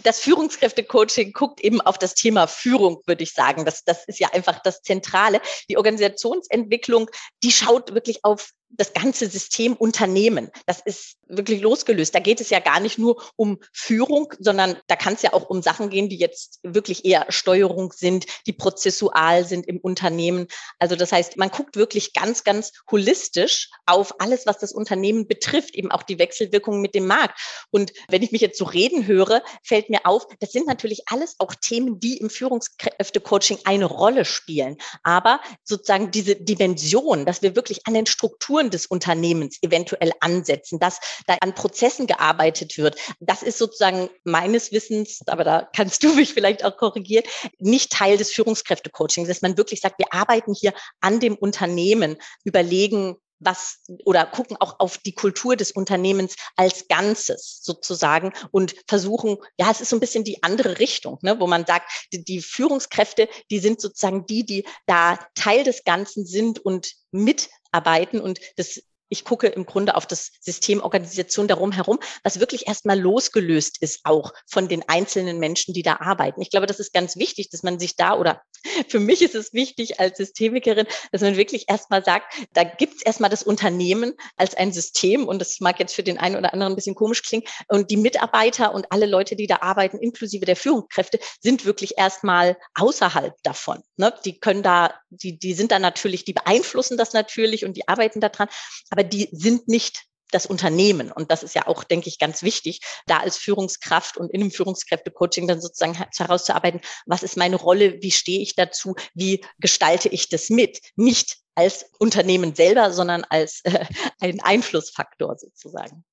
Das 0.04 0.20
Führungskräftecoaching 0.20 1.32
guckt 1.34 1.62
eben 1.62 1.82
auf 1.82 1.98
das 1.98 2.16
Thema 2.16 2.48
Führung, 2.48 3.02
würde 3.06 3.24
ich 3.24 3.34
sagen. 3.34 3.66
Das, 3.66 3.84
das 3.84 4.06
ist 4.06 4.20
ja 4.20 4.30
einfach 4.34 4.60
das 4.64 4.82
Zentrale. 4.82 5.42
Die 5.70 5.78
Organisationsentwicklung, 5.78 7.10
die 7.44 7.52
schaut 7.52 7.94
wirklich 7.94 8.24
auf 8.26 8.50
das 8.78 8.94
ganze 8.94 9.28
System 9.30 9.74
Unternehmen. 9.74 10.50
Das 10.66 10.80
ist 10.80 11.18
wirklich 11.28 11.62
losgelöst. 11.62 12.14
Da 12.14 12.20
geht 12.20 12.42
es 12.42 12.50
ja 12.50 12.60
gar 12.60 12.80
nicht 12.80 12.98
nur 12.98 13.22
um 13.36 13.60
Führung, 13.72 14.34
sondern 14.40 14.78
da 14.88 14.96
kann 14.96 15.14
es 15.14 15.22
ja 15.22 15.34
auch 15.34 15.50
um 15.50 15.62
Sachen 15.62 15.90
gehen, 15.90 16.10
die 16.10 16.18
jetzt 16.18 16.60
wirklich 16.64 17.06
eher 17.06 17.26
Steuerung 17.30 17.94
sind, 17.94 18.26
die 18.48 18.54
prozessual 18.54 19.46
sind 19.46 19.68
im 19.68 19.80
Unternehmen. 19.80 20.48
Also 20.80 20.96
das 20.96 21.12
heißt, 21.12 21.38
man 21.38 21.50
guckt 21.50 21.76
wirklich 21.76 22.14
ganz, 22.14 22.44
ganz 22.44 22.72
holistisch 22.90 23.70
auf 23.86 24.20
alles, 24.20 24.46
was 24.46 24.58
das 24.58 24.72
Unternehmen 24.72 25.28
betrifft, 25.28 25.76
eben 25.76 25.92
auch 25.92 26.04
die 26.04 26.20
Wechselwirkungen 26.20 26.82
mit 26.82 26.96
dem 26.96 27.08
Markt. 27.08 27.40
Und 27.72 27.94
wenn 28.10 28.24
ich 28.24 28.32
mich 28.32 28.42
jetzt 28.42 28.58
so 28.58 28.66
reden 28.66 29.08
höre, 29.08 29.44
fällt 29.64 29.90
mir 29.90 30.06
auf, 30.06 30.28
das 30.40 30.52
sind 30.52 30.68
natürlich 30.68 31.04
alles 31.08 31.36
auch 31.40 31.56
Themen, 31.56 32.00
die 32.00 32.18
im 32.18 32.30
Führungskräftecoaching 32.30 33.60
eine 33.66 33.86
Rolle 33.86 34.26
spielen. 34.26 34.78
Aber 35.04 35.40
sozusagen 35.64 36.12
diese 36.12 36.36
Dimension, 36.36 37.26
dass 37.26 37.42
wir 37.42 37.56
wirklich 37.56 37.88
an 37.88 37.94
den 37.94 38.06
Strukturen 38.06 38.63
Strukturen 38.64 38.70
des 38.70 38.86
Unternehmens 38.86 39.58
eventuell 39.62 40.12
ansetzen, 40.20 40.80
dass 40.80 41.00
da 41.28 41.36
an 41.42 41.54
Prozessen 41.54 42.08
gearbeitet 42.08 42.78
wird. 42.78 42.96
Das 43.20 43.44
ist 43.44 43.58
sozusagen 43.58 44.10
meines 44.24 44.72
Wissens, 44.72 45.22
aber 45.28 45.44
da 45.44 45.70
kannst 45.76 46.04
du 46.04 46.14
mich 46.14 46.34
vielleicht 46.34 46.64
auch 46.64 46.78
korrigieren, 46.78 47.26
nicht 47.60 47.92
Teil 47.92 48.18
des 48.18 48.32
Führungskräftecoachings, 48.32 49.28
dass 49.28 49.42
man 49.42 49.58
wirklich 49.58 49.82
sagt, 49.82 50.00
wir 50.00 50.14
arbeiten 50.14 50.54
hier 50.54 50.74
an 51.02 51.20
dem 51.20 51.36
Unternehmen, 51.36 52.18
überlegen, 52.44 53.18
was 53.40 53.80
oder 54.06 54.26
gucken 54.26 54.56
auch 54.58 54.80
auf 54.80 54.98
die 55.00 55.14
Kultur 55.14 55.58
des 55.58 55.74
Unternehmens 55.74 56.36
als 56.56 56.88
Ganzes 56.88 57.60
sozusagen 57.62 58.32
und 58.52 58.74
versuchen, 58.88 59.38
ja, 59.58 59.70
es 59.70 59.82
ist 59.82 59.90
so 59.90 59.98
ein 59.98 60.00
bisschen 60.00 60.24
die 60.24 60.42
andere 60.44 60.80
Richtung, 60.80 61.20
ne, 61.24 61.42
wo 61.42 61.48
man 61.48 61.66
sagt, 61.66 62.08
die, 62.14 62.24
die 62.24 62.42
Führungskräfte, 62.42 63.28
die 63.52 63.60
sind 63.60 63.82
sozusagen 63.82 64.26
die, 64.28 64.46
die 64.46 64.66
da 64.86 65.20
Teil 65.36 65.66
des 65.66 65.84
Ganzen 65.84 66.26
sind 66.26 66.60
und 66.60 66.94
mit 67.12 67.50
arbeiten 67.74 68.22
und 68.22 68.40
das 68.56 68.84
ich 69.14 69.24
gucke 69.26 69.48
im 69.48 69.66
Grunde 69.66 69.96
auf 69.96 70.08
das 70.08 70.32
System 70.42 70.82
Organisation 70.82 71.48
darum 71.48 71.72
herum, 71.72 72.00
was 72.24 72.40
wirklich 72.40 72.68
erstmal 72.68 73.00
losgelöst 73.00 73.78
ist 73.80 74.02
auch 74.06 74.34
von 74.48 74.68
den 74.68 74.84
einzelnen 74.90 75.38
Menschen, 75.38 75.74
die 75.74 75.84
da 75.84 75.98
arbeiten. 75.98 76.42
Ich 76.42 76.50
glaube, 76.50 76.66
das 76.66 76.80
ist 76.80 76.94
ganz 76.94 77.16
wichtig, 77.16 77.50
dass 77.52 77.62
man 77.62 77.80
sich 77.80 77.96
da 77.96 78.18
oder 78.18 78.42
für 78.90 79.00
mich 79.00 79.22
ist 79.22 79.36
es 79.36 79.54
wichtig 79.54 80.00
als 80.00 80.18
Systemikerin, 80.18 80.88
dass 81.12 81.22
man 81.22 81.38
wirklich 81.38 81.70
erstmal 81.70 82.04
sagt, 82.04 82.34
da 82.54 82.64
gibt 82.64 82.96
es 82.96 83.02
erstmal 83.04 83.30
das 83.30 83.44
Unternehmen 83.44 84.14
als 84.36 84.56
ein 84.56 84.74
System 84.74 85.28
und 85.28 85.40
das 85.40 85.60
mag 85.60 85.80
jetzt 85.80 85.94
für 85.94 86.04
den 86.04 86.18
einen 86.18 86.36
oder 86.36 86.54
anderen 86.54 86.74
ein 86.74 86.76
bisschen 86.76 86.96
komisch 86.96 87.22
klingen 87.22 87.46
und 87.68 87.92
die 87.92 87.98
Mitarbeiter 87.98 88.74
und 88.74 88.92
alle 88.92 89.06
Leute, 89.06 89.36
die 89.36 89.46
da 89.46 89.58
arbeiten, 89.62 90.00
inklusive 90.00 90.46
der 90.46 90.56
Führungskräfte, 90.56 91.20
sind 91.40 91.66
wirklich 91.66 91.98
erstmal 91.98 92.58
außerhalb 92.74 93.36
davon. 93.44 93.84
Ne? 93.98 94.12
Die 94.26 94.40
können 94.40 94.64
da, 94.64 94.96
die, 95.12 95.38
die 95.38 95.54
sind 95.54 95.72
da 95.72 95.78
natürlich, 95.78 96.26
die 96.26 96.34
beeinflussen 96.34 96.98
das 96.98 97.14
natürlich 97.14 97.64
und 97.64 97.78
die 97.78 97.88
arbeiten 97.88 98.20
daran, 98.20 98.48
aber 98.90 99.03
die 99.04 99.30
sind 99.32 99.68
nicht 99.68 100.06
das 100.34 100.46
Unternehmen. 100.46 101.12
Und 101.12 101.32
das 101.32 101.44
ist 101.44 101.56
ja 101.56 101.68
auch, 101.68 101.84
denke 101.84 102.10
ich, 102.10 102.18
ganz 102.18 102.42
wichtig, 102.44 102.82
da 103.06 103.20
als 103.20 103.38
Führungskraft 103.38 104.18
und 104.18 104.32
in 104.32 104.42
einem 104.42 104.52
Führungskräftecoaching 104.52 105.48
dann 105.48 105.62
sozusagen 105.62 105.94
herauszuarbeiten, 106.18 106.82
was 107.06 107.24
ist 107.24 107.38
meine 107.38 107.56
Rolle, 107.56 108.02
wie 108.02 108.12
stehe 108.12 108.42
ich 108.42 108.56
dazu, 108.56 108.96
wie 109.14 109.46
gestalte 109.60 110.10
ich 110.10 110.30
das 110.30 110.50
mit? 110.50 110.80
Nicht 110.96 111.38
als 111.56 111.86
Unternehmen 112.00 112.56
selber, 112.56 112.92
sondern 112.92 113.24
als 113.30 113.62
äh, 113.64 113.86
ein 114.20 114.42
Einflussfaktor 114.42 115.38
sozusagen. 115.38 116.04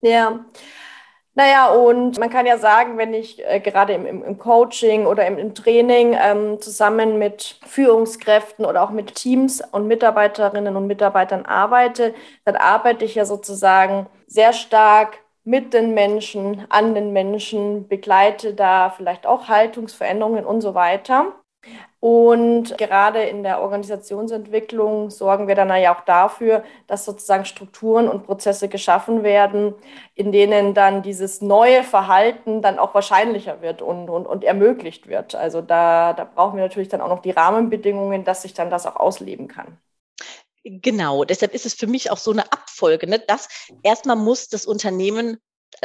Ja. 0.00 0.46
Naja, 1.36 1.68
und 1.68 2.18
man 2.18 2.30
kann 2.30 2.46
ja 2.46 2.56
sagen, 2.56 2.96
wenn 2.96 3.12
ich 3.12 3.46
äh, 3.46 3.60
gerade 3.60 3.92
im, 3.92 4.06
im, 4.06 4.38
Coaching 4.38 5.04
oder 5.04 5.26
im, 5.26 5.36
im 5.36 5.54
Training 5.54 6.16
ähm, 6.18 6.62
zusammen 6.62 7.18
mit 7.18 7.60
Führungskräften 7.66 8.64
oder 8.64 8.82
auch 8.82 8.88
mit 8.90 9.14
Teams 9.14 9.62
und 9.72 9.86
Mitarbeiterinnen 9.86 10.74
und 10.76 10.86
Mitarbeitern 10.86 11.44
arbeite, 11.44 12.14
dann 12.46 12.56
arbeite 12.56 13.04
ich 13.04 13.16
ja 13.16 13.26
sozusagen 13.26 14.06
sehr 14.26 14.54
stark 14.54 15.18
mit 15.44 15.74
den 15.74 15.92
Menschen, 15.92 16.64
an 16.70 16.94
den 16.94 17.12
Menschen, 17.12 17.86
begleite 17.86 18.54
da 18.54 18.88
vielleicht 18.88 19.26
auch 19.26 19.48
Haltungsveränderungen 19.48 20.46
und 20.46 20.62
so 20.62 20.74
weiter. 20.74 21.34
Und 21.98 22.76
gerade 22.78 23.22
in 23.22 23.42
der 23.42 23.60
Organisationsentwicklung 23.62 25.10
sorgen 25.10 25.48
wir 25.48 25.54
dann 25.54 25.68
ja 25.80 25.96
auch 25.96 26.02
dafür, 26.02 26.62
dass 26.86 27.04
sozusagen 27.04 27.44
Strukturen 27.44 28.08
und 28.08 28.26
Prozesse 28.26 28.68
geschaffen 28.68 29.22
werden, 29.22 29.74
in 30.14 30.30
denen 30.30 30.74
dann 30.74 31.02
dieses 31.02 31.40
neue 31.40 31.82
Verhalten 31.82 32.62
dann 32.62 32.78
auch 32.78 32.94
wahrscheinlicher 32.94 33.62
wird 33.62 33.82
und, 33.82 34.10
und, 34.10 34.26
und 34.26 34.44
ermöglicht 34.44 35.08
wird. 35.08 35.34
Also 35.34 35.62
da, 35.62 36.12
da 36.12 36.24
brauchen 36.24 36.56
wir 36.56 36.64
natürlich 36.64 36.88
dann 36.88 37.00
auch 37.00 37.08
noch 37.08 37.22
die 37.22 37.30
Rahmenbedingungen, 37.30 38.24
dass 38.24 38.42
sich 38.42 38.54
dann 38.54 38.70
das 38.70 38.86
auch 38.86 38.96
ausleben 38.96 39.48
kann. 39.48 39.78
Genau, 40.62 41.24
deshalb 41.24 41.54
ist 41.54 41.64
es 41.64 41.74
für 41.74 41.86
mich 41.86 42.10
auch 42.10 42.18
so 42.18 42.32
eine 42.32 42.52
Abfolge, 42.52 43.08
ne? 43.08 43.20
dass 43.20 43.48
erstmal 43.82 44.16
muss 44.16 44.48
das 44.48 44.66
Unternehmen 44.66 45.38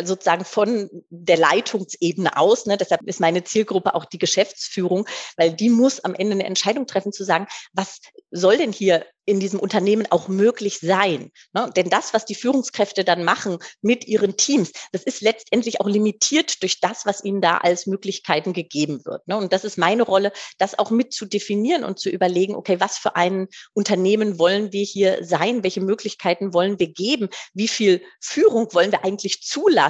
sozusagen 0.03 0.45
von 0.45 0.89
der 1.09 1.37
Leitungsebene 1.37 2.37
aus. 2.37 2.65
Ne? 2.65 2.77
Deshalb 2.77 3.01
ist 3.03 3.19
meine 3.19 3.43
Zielgruppe 3.43 3.95
auch 3.95 4.05
die 4.05 4.17
Geschäftsführung, 4.17 5.07
weil 5.37 5.53
die 5.53 5.69
muss 5.69 5.99
am 6.03 6.15
Ende 6.15 6.33
eine 6.33 6.45
Entscheidung 6.45 6.87
treffen 6.87 7.11
zu 7.11 7.23
sagen, 7.23 7.47
was 7.73 7.99
soll 8.31 8.57
denn 8.57 8.71
hier 8.71 9.05
in 9.25 9.39
diesem 9.39 9.59
Unternehmen 9.59 10.07
auch 10.09 10.27
möglich 10.27 10.79
sein. 10.79 11.31
Ne? 11.53 11.69
Denn 11.75 11.89
das, 11.89 12.13
was 12.13 12.25
die 12.25 12.35
Führungskräfte 12.35 13.03
dann 13.03 13.23
machen 13.23 13.59
mit 13.81 14.05
ihren 14.07 14.35
Teams, 14.35 14.71
das 14.91 15.03
ist 15.03 15.21
letztendlich 15.21 15.79
auch 15.79 15.87
limitiert 15.87 16.61
durch 16.61 16.79
das, 16.79 17.05
was 17.05 17.23
ihnen 17.23 17.39
da 17.39 17.57
als 17.57 17.85
Möglichkeiten 17.85 18.53
gegeben 18.53 19.05
wird. 19.05 19.27
Ne? 19.27 19.37
Und 19.37 19.53
das 19.53 19.63
ist 19.63 19.77
meine 19.77 20.03
Rolle, 20.03 20.31
das 20.57 20.77
auch 20.77 20.89
mit 20.89 21.13
zu 21.13 21.25
definieren 21.25 21.83
und 21.83 21.99
zu 21.99 22.09
überlegen, 22.09 22.55
okay, 22.55 22.79
was 22.79 22.97
für 22.97 23.15
ein 23.15 23.47
Unternehmen 23.73 24.39
wollen 24.39 24.73
wir 24.73 24.83
hier 24.83 25.23
sein? 25.23 25.63
Welche 25.63 25.81
Möglichkeiten 25.81 26.53
wollen 26.53 26.79
wir 26.79 26.91
geben? 26.91 27.29
Wie 27.53 27.67
viel 27.67 28.01
Führung 28.19 28.73
wollen 28.73 28.91
wir 28.91 29.05
eigentlich 29.05 29.43
zulassen? 29.43 29.80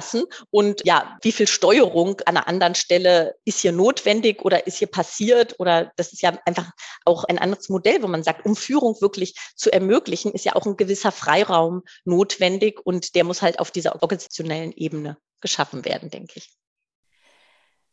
Und 0.50 0.84
ja, 0.84 1.18
wie 1.22 1.32
viel 1.32 1.46
Steuerung 1.46 2.20
an 2.26 2.36
einer 2.36 2.48
anderen 2.48 2.74
Stelle 2.74 3.34
ist 3.44 3.60
hier 3.60 3.72
notwendig 3.72 4.42
oder 4.42 4.66
ist 4.66 4.78
hier 4.78 4.90
passiert? 4.90 5.58
Oder 5.58 5.92
das 5.96 6.12
ist 6.12 6.22
ja 6.22 6.38
einfach 6.46 6.70
auch 7.04 7.24
ein 7.24 7.38
anderes 7.38 7.68
Modell, 7.68 8.02
wo 8.02 8.06
man 8.06 8.22
sagt, 8.22 8.46
um 8.46 8.56
Führung 8.56 9.00
wirklich 9.00 9.34
zu 9.56 9.72
ermöglichen, 9.72 10.32
ist 10.32 10.44
ja 10.44 10.54
auch 10.54 10.66
ein 10.66 10.76
gewisser 10.76 11.12
Freiraum 11.12 11.82
notwendig 12.04 12.80
und 12.84 13.14
der 13.14 13.24
muss 13.24 13.42
halt 13.42 13.58
auf 13.58 13.70
dieser 13.70 14.02
organisationellen 14.02 14.72
Ebene 14.72 15.16
geschaffen 15.40 15.84
werden, 15.84 16.10
denke 16.10 16.34
ich. 16.36 16.52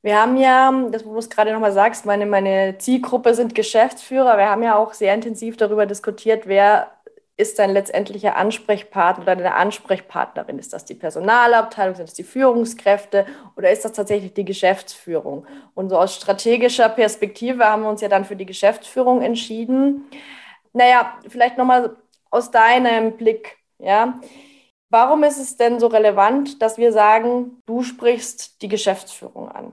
Wir 0.01 0.17
haben 0.17 0.37
ja, 0.37 0.71
das 0.91 1.05
wo 1.05 1.11
du 1.11 1.19
es 1.19 1.29
gerade 1.29 1.51
nochmal 1.51 1.73
sagst, 1.73 2.05
meine, 2.05 2.25
meine 2.25 2.77
Zielgruppe 2.77 3.33
sind 3.33 3.53
Geschäftsführer. 3.53 4.37
Wir 4.37 4.49
haben 4.49 4.63
ja 4.63 4.77
auch 4.77 4.93
sehr 4.93 5.13
intensiv 5.13 5.57
darüber 5.57 5.85
diskutiert, 5.85 6.47
wer 6.47 6.98
ist 7.39 7.57
dein 7.57 7.71
letztendlicher 7.71 8.35
Ansprechpartner 8.35 9.23
oder 9.23 9.35
deine 9.37 9.55
Ansprechpartnerin? 9.55 10.59
Ist 10.59 10.73
das 10.73 10.83
die 10.83 10.93
Personalabteilung, 10.93 11.95
sind 11.95 12.09
das 12.09 12.13
die 12.13 12.25
Führungskräfte 12.25 13.25
oder 13.55 13.71
ist 13.71 13.85
das 13.85 13.93
tatsächlich 13.93 14.33
die 14.33 14.43
Geschäftsführung? 14.43 15.47
Und 15.73 15.89
so 15.89 15.97
aus 15.97 16.15
strategischer 16.15 16.89
Perspektive 16.89 17.63
haben 17.63 17.83
wir 17.83 17.89
uns 17.89 18.01
ja 18.01 18.09
dann 18.09 18.25
für 18.25 18.35
die 18.35 18.45
Geschäftsführung 18.45 19.21
entschieden. 19.21 20.09
Naja, 20.73 21.17
vielleicht 21.29 21.57
nochmal 21.57 21.95
aus 22.29 22.51
deinem 22.51 23.15
Blick, 23.15 23.57
ja. 23.77 24.19
Warum 24.89 25.23
ist 25.23 25.37
es 25.37 25.55
denn 25.55 25.79
so 25.79 25.87
relevant, 25.87 26.61
dass 26.61 26.77
wir 26.77 26.91
sagen, 26.91 27.61
du 27.65 27.83
sprichst 27.83 28.61
die 28.61 28.67
Geschäftsführung 28.67 29.49
an? 29.49 29.71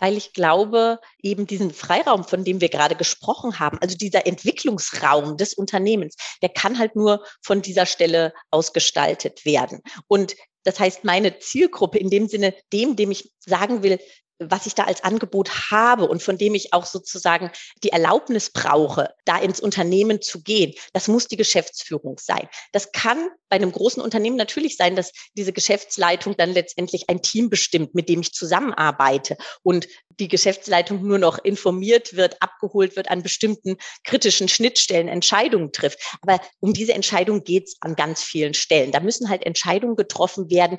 Weil 0.00 0.16
ich 0.16 0.32
glaube, 0.32 1.00
eben 1.22 1.46
diesen 1.46 1.72
Freiraum, 1.72 2.24
von 2.24 2.44
dem 2.44 2.60
wir 2.60 2.68
gerade 2.68 2.94
gesprochen 2.94 3.58
haben, 3.58 3.78
also 3.80 3.96
dieser 3.96 4.26
Entwicklungsraum 4.26 5.36
des 5.36 5.54
Unternehmens, 5.54 6.16
der 6.42 6.50
kann 6.50 6.78
halt 6.78 6.96
nur 6.96 7.24
von 7.42 7.62
dieser 7.62 7.86
Stelle 7.86 8.32
ausgestaltet 8.50 9.44
werden. 9.44 9.80
Und 10.08 10.36
das 10.64 10.80
heißt, 10.80 11.04
meine 11.04 11.38
Zielgruppe 11.38 11.98
in 11.98 12.10
dem 12.10 12.26
Sinne, 12.26 12.52
dem, 12.72 12.96
dem 12.96 13.12
ich 13.12 13.32
sagen 13.38 13.82
will, 13.84 14.00
was 14.38 14.66
ich 14.66 14.74
da 14.74 14.84
als 14.84 15.02
Angebot 15.02 15.70
habe 15.70 16.06
und 16.08 16.22
von 16.22 16.38
dem 16.38 16.54
ich 16.54 16.72
auch 16.72 16.84
sozusagen 16.84 17.50
die 17.82 17.90
Erlaubnis 17.90 18.50
brauche, 18.50 19.14
da 19.24 19.38
ins 19.38 19.60
Unternehmen 19.60 20.20
zu 20.20 20.42
gehen, 20.42 20.74
das 20.92 21.08
muss 21.08 21.28
die 21.28 21.36
Geschäftsführung 21.36 22.18
sein. 22.18 22.48
Das 22.72 22.92
kann 22.92 23.28
bei 23.48 23.56
einem 23.56 23.72
großen 23.72 24.02
Unternehmen 24.02 24.36
natürlich 24.36 24.76
sein, 24.76 24.96
dass 24.96 25.12
diese 25.36 25.52
Geschäftsleitung 25.52 26.36
dann 26.36 26.52
letztendlich 26.52 27.08
ein 27.08 27.22
Team 27.22 27.48
bestimmt, 27.48 27.94
mit 27.94 28.08
dem 28.08 28.20
ich 28.20 28.32
zusammenarbeite 28.32 29.36
und 29.62 29.88
die 30.18 30.28
Geschäftsleitung 30.28 31.02
nur 31.06 31.18
noch 31.18 31.38
informiert 31.38 32.16
wird, 32.16 32.42
abgeholt 32.42 32.96
wird, 32.96 33.10
an 33.10 33.22
bestimmten 33.22 33.76
kritischen 34.04 34.48
Schnittstellen 34.48 35.08
Entscheidungen 35.08 35.72
trifft. 35.72 36.00
Aber 36.22 36.40
um 36.60 36.72
diese 36.72 36.94
Entscheidung 36.94 37.44
geht 37.44 37.68
es 37.68 37.76
an 37.80 37.94
ganz 37.94 38.22
vielen 38.22 38.54
Stellen. 38.54 38.92
Da 38.92 39.00
müssen 39.00 39.28
halt 39.28 39.44
Entscheidungen 39.44 39.96
getroffen 39.96 40.50
werden, 40.50 40.78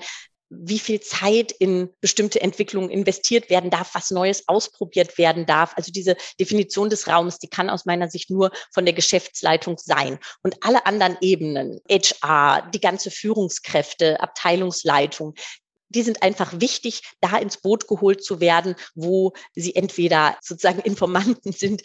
wie 0.50 0.80
viel 0.80 1.00
Zeit 1.02 1.52
in 1.52 1.90
bestimmte 2.02 2.42
Entwicklungen 2.42 2.90
investiert 2.90 3.50
werden 3.50 3.70
darf, 3.70 3.94
was 3.96 4.12
Neues 4.12 4.48
ausprobiert 4.48 5.18
werden 5.18 5.46
darf. 5.46 5.74
Also 5.76 5.92
diese 5.92 6.16
Definition 6.40 6.90
des 6.90 7.08
Raums, 7.08 7.40
die 7.40 7.50
kann 7.50 7.70
aus 7.70 7.86
meiner 7.86 8.10
Sicht 8.10 8.30
nur 8.30 8.52
von 8.74 8.86
der 8.86 8.94
Geschäftsleitung 8.94 9.78
sein. 9.78 10.20
Und 10.44 10.56
alle 10.62 10.86
anderen 10.86 11.18
Ebenen, 11.22 11.82
HR, 11.90 12.70
die 12.74 12.80
ganze 12.80 13.12
Führungskräfte, 13.12 14.20
Abteilungsleitung, 14.22 15.34
die 15.90 16.04
sind 16.04 16.22
einfach 16.22 16.60
wichtig, 16.60 17.02
da 17.22 17.38
ins 17.38 17.58
Boot 17.58 17.88
geholt 17.88 18.24
zu 18.24 18.40
werden, 18.40 18.76
wo 18.96 19.34
sie 19.56 19.76
entweder 19.76 20.38
sozusagen 20.42 20.82
Informanten 20.82 21.52
sind, 21.54 21.84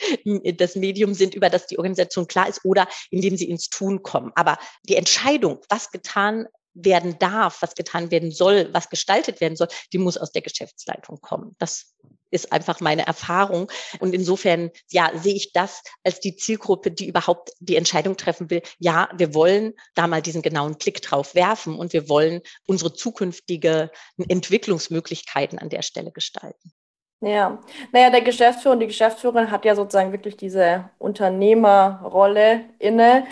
das 0.59 0.77
Medium 0.77 1.15
sind, 1.15 1.35
über 1.35 1.51
das 1.51 1.67
die 1.67 1.79
Organisation 1.79 2.27
klar 2.27 2.49
ist, 2.49 2.65
oder 2.65 2.89
indem 3.11 3.37
sie 3.37 3.49
ins 3.49 3.69
Tun 3.69 4.03
kommen. 4.03 4.33
Aber 4.35 4.59
die 4.85 4.97
Entscheidung, 4.97 5.61
was 5.69 5.91
getan 5.91 6.47
werden 6.75 7.19
darf, 7.19 7.61
was 7.61 7.75
getan 7.75 8.11
werden 8.11 8.31
soll, 8.31 8.69
was 8.73 8.89
gestaltet 8.89 9.41
werden 9.41 9.57
soll, 9.57 9.69
die 9.93 9.99
muss 9.99 10.17
aus 10.17 10.33
der 10.33 10.43
Geschäftsleitung 10.43 11.21
kommen. 11.21 11.55
Das 11.59 11.95
ist 12.31 12.51
einfach 12.51 12.81
meine 12.81 13.07
Erfahrung. 13.07 13.71
Und 14.01 14.15
insofern, 14.15 14.71
ja, 14.91 15.11
sehe 15.15 15.35
ich 15.35 15.53
das 15.53 15.83
als 16.03 16.19
die 16.21 16.35
Zielgruppe, 16.35 16.91
die 16.91 17.07
überhaupt 17.07 17.53
die 17.61 17.77
Entscheidung 17.77 18.17
treffen 18.17 18.51
will. 18.51 18.63
Ja, 18.79 19.11
wir 19.15 19.35
wollen 19.35 19.75
da 19.95 20.07
mal 20.07 20.23
diesen 20.23 20.43
genauen 20.43 20.77
Blick 20.79 21.03
drauf 21.03 21.35
werfen 21.35 21.77
und 21.77 21.93
wir 21.93 22.09
wollen 22.09 22.41
unsere 22.67 22.93
zukünftige 22.95 23.91
Entwicklungsmöglichkeiten 24.17 25.59
an 25.59 25.69
der 25.69 25.83
Stelle 25.83 26.11
gestalten. 26.11 26.73
Ja, 27.21 27.61
naja, 27.93 28.11
der 28.11 28.23
Geschäftsführer 28.23 28.73
und 28.75 28.81
die 28.81 28.89
Geschäftsführerin 28.89 29.53
hat 29.53 29.65
ja 29.65 29.77
sozusagen 29.77 30.11
wirklich 30.11 30.37
diese 30.37 30.91
Unternehmerrolle 30.99 32.65
inne. 32.81 33.27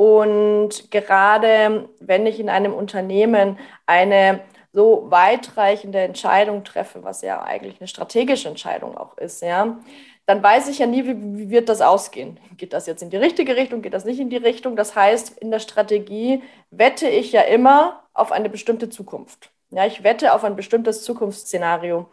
Und 0.00 0.90
gerade 0.90 1.90
wenn 2.00 2.24
ich 2.24 2.40
in 2.40 2.48
einem 2.48 2.72
Unternehmen 2.72 3.58
eine 3.84 4.40
so 4.72 5.10
weitreichende 5.10 5.98
Entscheidung 5.98 6.64
treffe, 6.64 7.04
was 7.04 7.20
ja 7.20 7.42
eigentlich 7.42 7.78
eine 7.78 7.86
strategische 7.86 8.48
Entscheidung 8.48 8.96
auch 8.96 9.18
ist, 9.18 9.42
ja, 9.42 9.78
dann 10.24 10.42
weiß 10.42 10.68
ich 10.68 10.78
ja 10.78 10.86
nie, 10.86 11.04
wie, 11.04 11.36
wie, 11.36 11.50
wird 11.50 11.68
das 11.68 11.82
ausgehen. 11.82 12.40
Geht 12.56 12.72
das 12.72 12.86
jetzt 12.86 13.02
in 13.02 13.10
die 13.10 13.18
richtige 13.18 13.56
Richtung, 13.56 13.82
geht 13.82 13.92
das 13.92 14.06
nicht 14.06 14.20
in 14.20 14.30
die 14.30 14.38
Richtung? 14.38 14.74
Das 14.74 14.96
heißt, 14.96 15.36
in 15.36 15.50
der 15.50 15.58
Strategie 15.58 16.42
wette 16.70 17.06
ich 17.06 17.32
ja 17.32 17.42
immer 17.42 18.02
auf 18.14 18.32
eine 18.32 18.48
bestimmte 18.48 18.88
Zukunft. 18.88 19.50
Ja, 19.68 19.84
ich 19.84 20.02
wette 20.02 20.32
auf 20.32 20.44
ein 20.44 20.56
bestimmtes 20.56 21.04
Zukunftsszenario. 21.04 22.08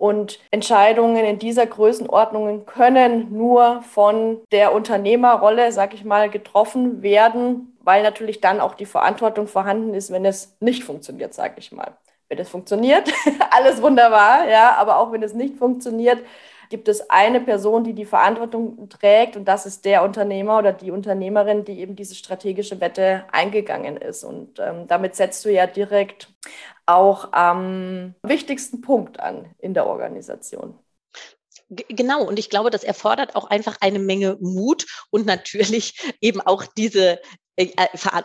Und 0.00 0.38
Entscheidungen 0.50 1.22
in 1.26 1.38
dieser 1.38 1.66
Größenordnung 1.66 2.64
können 2.64 3.36
nur 3.36 3.82
von 3.82 4.40
der 4.50 4.72
Unternehmerrolle, 4.72 5.72
sag 5.72 5.92
ich 5.92 6.06
mal, 6.06 6.30
getroffen 6.30 7.02
werden, 7.02 7.76
weil 7.82 8.02
natürlich 8.02 8.40
dann 8.40 8.60
auch 8.62 8.72
die 8.72 8.86
Verantwortung 8.86 9.46
vorhanden 9.46 9.92
ist, 9.92 10.10
wenn 10.10 10.24
es 10.24 10.56
nicht 10.58 10.84
funktioniert, 10.84 11.34
sag 11.34 11.58
ich 11.58 11.70
mal. 11.70 11.98
Wenn 12.30 12.38
es 12.38 12.48
funktioniert, 12.48 13.12
alles 13.50 13.82
wunderbar, 13.82 14.48
ja, 14.48 14.74
aber 14.76 14.96
auch 14.96 15.12
wenn 15.12 15.22
es 15.22 15.34
nicht 15.34 15.58
funktioniert, 15.58 16.24
gibt 16.70 16.88
es 16.88 17.10
eine 17.10 17.40
Person, 17.40 17.84
die 17.84 17.92
die 17.92 18.06
Verantwortung 18.06 18.88
trägt 18.88 19.36
und 19.36 19.44
das 19.44 19.66
ist 19.66 19.84
der 19.84 20.02
Unternehmer 20.02 20.58
oder 20.58 20.72
die 20.72 20.90
Unternehmerin, 20.90 21.64
die 21.64 21.80
eben 21.80 21.96
diese 21.96 22.14
strategische 22.14 22.80
Wette 22.80 23.24
eingegangen 23.32 23.96
ist. 23.96 24.24
Und 24.24 24.58
ähm, 24.60 24.86
damit 24.86 25.16
setzt 25.16 25.44
du 25.44 25.52
ja 25.52 25.66
direkt 25.66 26.32
auch 26.86 27.32
am 27.32 28.14
wichtigsten 28.22 28.80
Punkt 28.80 29.20
an 29.20 29.54
in 29.58 29.74
der 29.74 29.86
Organisation. 29.86 30.78
Genau, 31.68 32.24
und 32.24 32.38
ich 32.38 32.50
glaube, 32.50 32.70
das 32.70 32.82
erfordert 32.82 33.36
auch 33.36 33.48
einfach 33.48 33.76
eine 33.80 34.00
Menge 34.00 34.36
Mut 34.40 34.86
und 35.10 35.26
natürlich 35.26 35.94
eben 36.20 36.40
auch 36.40 36.64
diese 36.64 37.20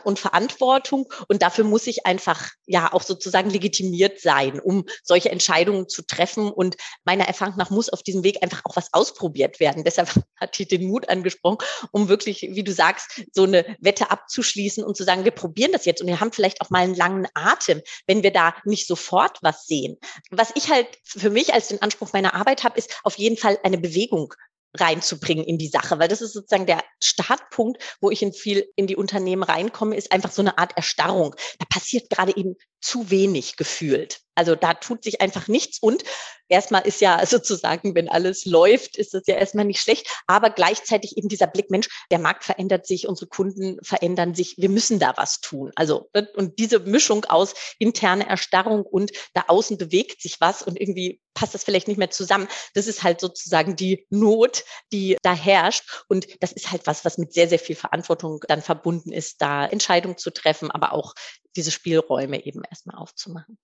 und 0.03 0.19
Verantwortung. 0.19 1.11
Und 1.27 1.41
dafür 1.41 1.65
muss 1.65 1.88
ich 1.88 2.05
einfach 2.05 2.51
ja 2.65 2.93
auch 2.93 3.01
sozusagen 3.01 3.49
legitimiert 3.49 4.21
sein, 4.21 4.59
um 4.59 4.85
solche 5.03 5.29
Entscheidungen 5.29 5.89
zu 5.89 6.03
treffen. 6.03 6.51
Und 6.51 6.77
meiner 7.03 7.25
Erfahrung 7.25 7.55
nach 7.57 7.69
muss 7.69 7.89
auf 7.89 8.03
diesem 8.03 8.23
Weg 8.23 8.41
einfach 8.43 8.61
auch 8.65 8.75
was 8.75 8.93
ausprobiert 8.93 9.59
werden. 9.59 9.83
Deshalb 9.83 10.09
hat 10.38 10.59
ich 10.59 10.67
den 10.67 10.85
Mut 10.85 11.09
angesprochen, 11.09 11.57
um 11.91 12.07
wirklich, 12.07 12.41
wie 12.41 12.63
du 12.63 12.71
sagst, 12.71 13.23
so 13.33 13.43
eine 13.43 13.65
Wette 13.79 14.11
abzuschließen 14.11 14.83
und 14.83 14.95
zu 14.95 15.03
sagen, 15.03 15.25
wir 15.25 15.31
probieren 15.31 15.71
das 15.71 15.85
jetzt 15.85 16.01
und 16.01 16.07
wir 16.07 16.19
haben 16.19 16.31
vielleicht 16.31 16.61
auch 16.61 16.69
mal 16.69 16.83
einen 16.83 16.95
langen 16.95 17.27
Atem, 17.33 17.81
wenn 18.07 18.23
wir 18.23 18.31
da 18.31 18.55
nicht 18.63 18.88
sofort 18.88 19.39
was 19.41 19.65
sehen. 19.65 19.97
Was 20.31 20.51
ich 20.55 20.69
halt 20.69 20.88
für 21.03 21.29
mich 21.29 21.53
als 21.53 21.67
den 21.67 21.81
Anspruch 21.81 22.13
meiner 22.13 22.33
Arbeit 22.33 22.63
habe, 22.63 22.77
ist 22.77 22.99
auf 23.03 23.17
jeden 23.17 23.38
Fall 23.38 23.59
eine 23.63 23.77
Bewegung 23.77 24.33
reinzubringen 24.75 25.45
in 25.45 25.57
die 25.57 25.67
Sache, 25.67 25.99
weil 25.99 26.07
das 26.07 26.21
ist 26.21 26.33
sozusagen 26.33 26.65
der 26.65 26.83
Startpunkt, 27.01 27.97
wo 28.01 28.11
ich 28.11 28.21
in 28.21 28.33
viel 28.33 28.65
in 28.75 28.88
die 28.88 28.95
Unternehmen 28.95 29.43
reinkomme, 29.43 29.95
ist 29.95 30.11
einfach 30.11 30.31
so 30.31 30.41
eine 30.41 30.57
Art 30.57 30.75
Erstarrung. 30.75 31.35
Da 31.59 31.65
passiert 31.69 32.09
gerade 32.09 32.35
eben 32.35 32.55
zu 32.81 33.09
wenig 33.09 33.55
gefühlt. 33.55 34.21
Also 34.35 34.55
da 34.55 34.73
tut 34.73 35.03
sich 35.03 35.21
einfach 35.21 35.47
nichts 35.47 35.79
und 35.79 36.03
erstmal 36.49 36.85
ist 36.85 37.01
ja 37.01 37.25
sozusagen, 37.25 37.95
wenn 37.95 38.09
alles 38.09 38.45
läuft, 38.45 38.97
ist 38.97 39.13
das 39.13 39.23
ja 39.27 39.35
erstmal 39.35 39.65
nicht 39.65 39.79
schlecht, 39.79 40.07
aber 40.27 40.49
gleichzeitig 40.49 41.17
eben 41.17 41.29
dieser 41.29 41.47
Blick, 41.47 41.71
Mensch, 41.71 41.88
der 42.11 42.19
Markt 42.19 42.43
verändert 42.43 42.85
sich, 42.85 43.07
unsere 43.07 43.27
Kunden 43.27 43.77
verändern 43.81 44.35
sich, 44.35 44.55
wir 44.57 44.69
müssen 44.69 44.99
da 44.99 45.13
was 45.15 45.39
tun. 45.39 45.71
Also 45.75 46.09
ne, 46.13 46.27
und 46.35 46.59
diese 46.59 46.79
Mischung 46.79 47.25
aus 47.25 47.53
interne 47.79 48.27
Erstarrung 48.27 48.83
und 48.83 49.11
da 49.33 49.45
außen 49.47 49.77
bewegt 49.77 50.21
sich 50.21 50.39
was 50.41 50.61
und 50.61 50.79
irgendwie 50.79 51.21
passt 51.33 51.53
das 51.53 51.63
vielleicht 51.63 51.88
nicht 51.88 51.97
mehr 51.97 52.11
zusammen. 52.11 52.47
Das 52.73 52.88
ist 52.88 53.03
halt 53.03 53.19
sozusagen 53.19 53.75
die 53.75 54.05
Not, 54.09 54.63
die 54.91 55.17
da 55.21 55.33
herrscht 55.33 56.05
und 56.07 56.27
das 56.41 56.51
ist 56.51 56.71
halt 56.71 56.85
was, 56.88 57.05
was 57.05 57.17
mit 57.17 57.33
sehr, 57.33 57.47
sehr 57.47 57.59
viel 57.59 57.75
Verantwortung 57.75 58.41
dann 58.47 58.61
verbunden 58.61 59.11
ist, 59.11 59.41
da 59.41 59.65
Entscheidungen 59.65 60.17
zu 60.17 60.31
treffen, 60.31 60.71
aber 60.71 60.93
auch 60.93 61.13
diese 61.55 61.71
Spielräume 61.71 62.45
eben 62.45 62.63
erstmal 62.69 62.97
aufzumachen. 62.97 63.58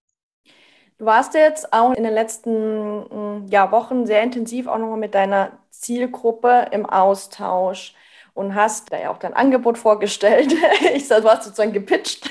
Du 0.98 1.06
warst 1.06 1.34
jetzt 1.34 1.74
auch 1.74 1.94
in 1.94 2.04
den 2.04 2.14
letzten 2.14 3.00
mm, 3.00 3.48
ja, 3.50 3.72
Wochen 3.72 4.06
sehr 4.06 4.22
intensiv 4.22 4.68
auch 4.68 4.78
nochmal 4.78 5.00
mit 5.00 5.16
deiner 5.16 5.52
Zielgruppe 5.72 6.68
im 6.72 6.86
Austausch 6.86 7.96
und 8.34 8.54
hast 8.56 8.94
da 8.94 9.00
ja 9.00 9.12
auch 9.12 9.18
dein 9.18 9.34
Angebot 9.34 9.78
vorgestellt. 9.78 10.54
Ich 10.94 11.08
sag, 11.08 11.24
du 11.24 11.30
hast 11.30 11.44
sozusagen 11.44 11.74
gepitcht. 11.74 12.30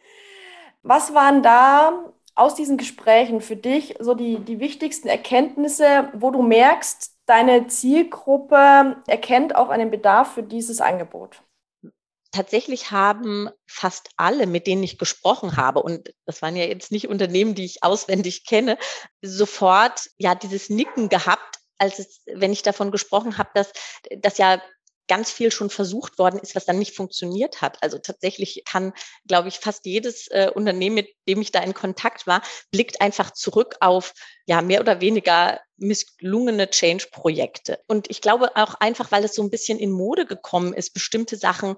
Was 0.82 1.14
waren 1.14 1.42
da 1.42 2.12
aus 2.34 2.54
diesen 2.54 2.76
Gesprächen 2.76 3.40
für 3.40 3.56
dich 3.56 3.96
so 3.98 4.14
die, 4.14 4.40
die 4.40 4.60
wichtigsten 4.60 5.08
Erkenntnisse, 5.08 6.10
wo 6.12 6.30
du 6.30 6.42
merkst, 6.42 7.16
deine 7.24 7.66
Zielgruppe 7.66 8.96
erkennt 9.06 9.56
auch 9.56 9.70
einen 9.70 9.90
Bedarf 9.90 10.34
für 10.34 10.42
dieses 10.42 10.80
Angebot? 10.80 11.42
Tatsächlich 12.36 12.90
haben 12.90 13.48
fast 13.66 14.10
alle, 14.16 14.46
mit 14.46 14.66
denen 14.66 14.82
ich 14.82 14.98
gesprochen 14.98 15.56
habe, 15.56 15.82
und 15.82 16.12
das 16.26 16.42
waren 16.42 16.54
ja 16.54 16.64
jetzt 16.64 16.92
nicht 16.92 17.08
Unternehmen, 17.08 17.54
die 17.54 17.64
ich 17.64 17.82
auswendig 17.82 18.44
kenne, 18.44 18.78
sofort 19.22 20.10
ja 20.18 20.34
dieses 20.34 20.68
Nicken 20.68 21.08
gehabt, 21.08 21.56
als 21.78 21.98
es, 21.98 22.22
wenn 22.26 22.52
ich 22.52 22.62
davon 22.62 22.90
gesprochen 22.90 23.38
habe, 23.38 23.50
dass 23.54 23.72
das 24.18 24.38
ja 24.38 24.62
ganz 25.08 25.30
viel 25.30 25.52
schon 25.52 25.70
versucht 25.70 26.18
worden 26.18 26.40
ist, 26.40 26.54
was 26.56 26.64
dann 26.64 26.78
nicht 26.78 26.94
funktioniert 26.96 27.62
hat. 27.62 27.82
Also 27.82 27.98
tatsächlich 27.98 28.62
kann, 28.64 28.92
glaube 29.26 29.48
ich, 29.48 29.58
fast 29.58 29.86
jedes 29.86 30.26
äh, 30.28 30.50
Unternehmen, 30.52 30.96
mit 30.96 31.08
dem 31.28 31.40
ich 31.40 31.52
da 31.52 31.60
in 31.62 31.74
Kontakt 31.74 32.26
war, 32.26 32.42
blickt 32.70 33.00
einfach 33.00 33.30
zurück 33.30 33.76
auf 33.80 34.14
ja 34.46 34.62
mehr 34.62 34.80
oder 34.80 35.00
weniger 35.00 35.60
misslungene 35.76 36.70
Change-Projekte. 36.70 37.78
Und 37.86 38.10
ich 38.10 38.20
glaube 38.20 38.56
auch 38.56 38.74
einfach, 38.74 39.12
weil 39.12 39.24
es 39.24 39.34
so 39.34 39.42
ein 39.42 39.50
bisschen 39.50 39.78
in 39.78 39.92
Mode 39.92 40.26
gekommen 40.26 40.72
ist, 40.72 40.92
bestimmte 40.92 41.36
Sachen 41.36 41.76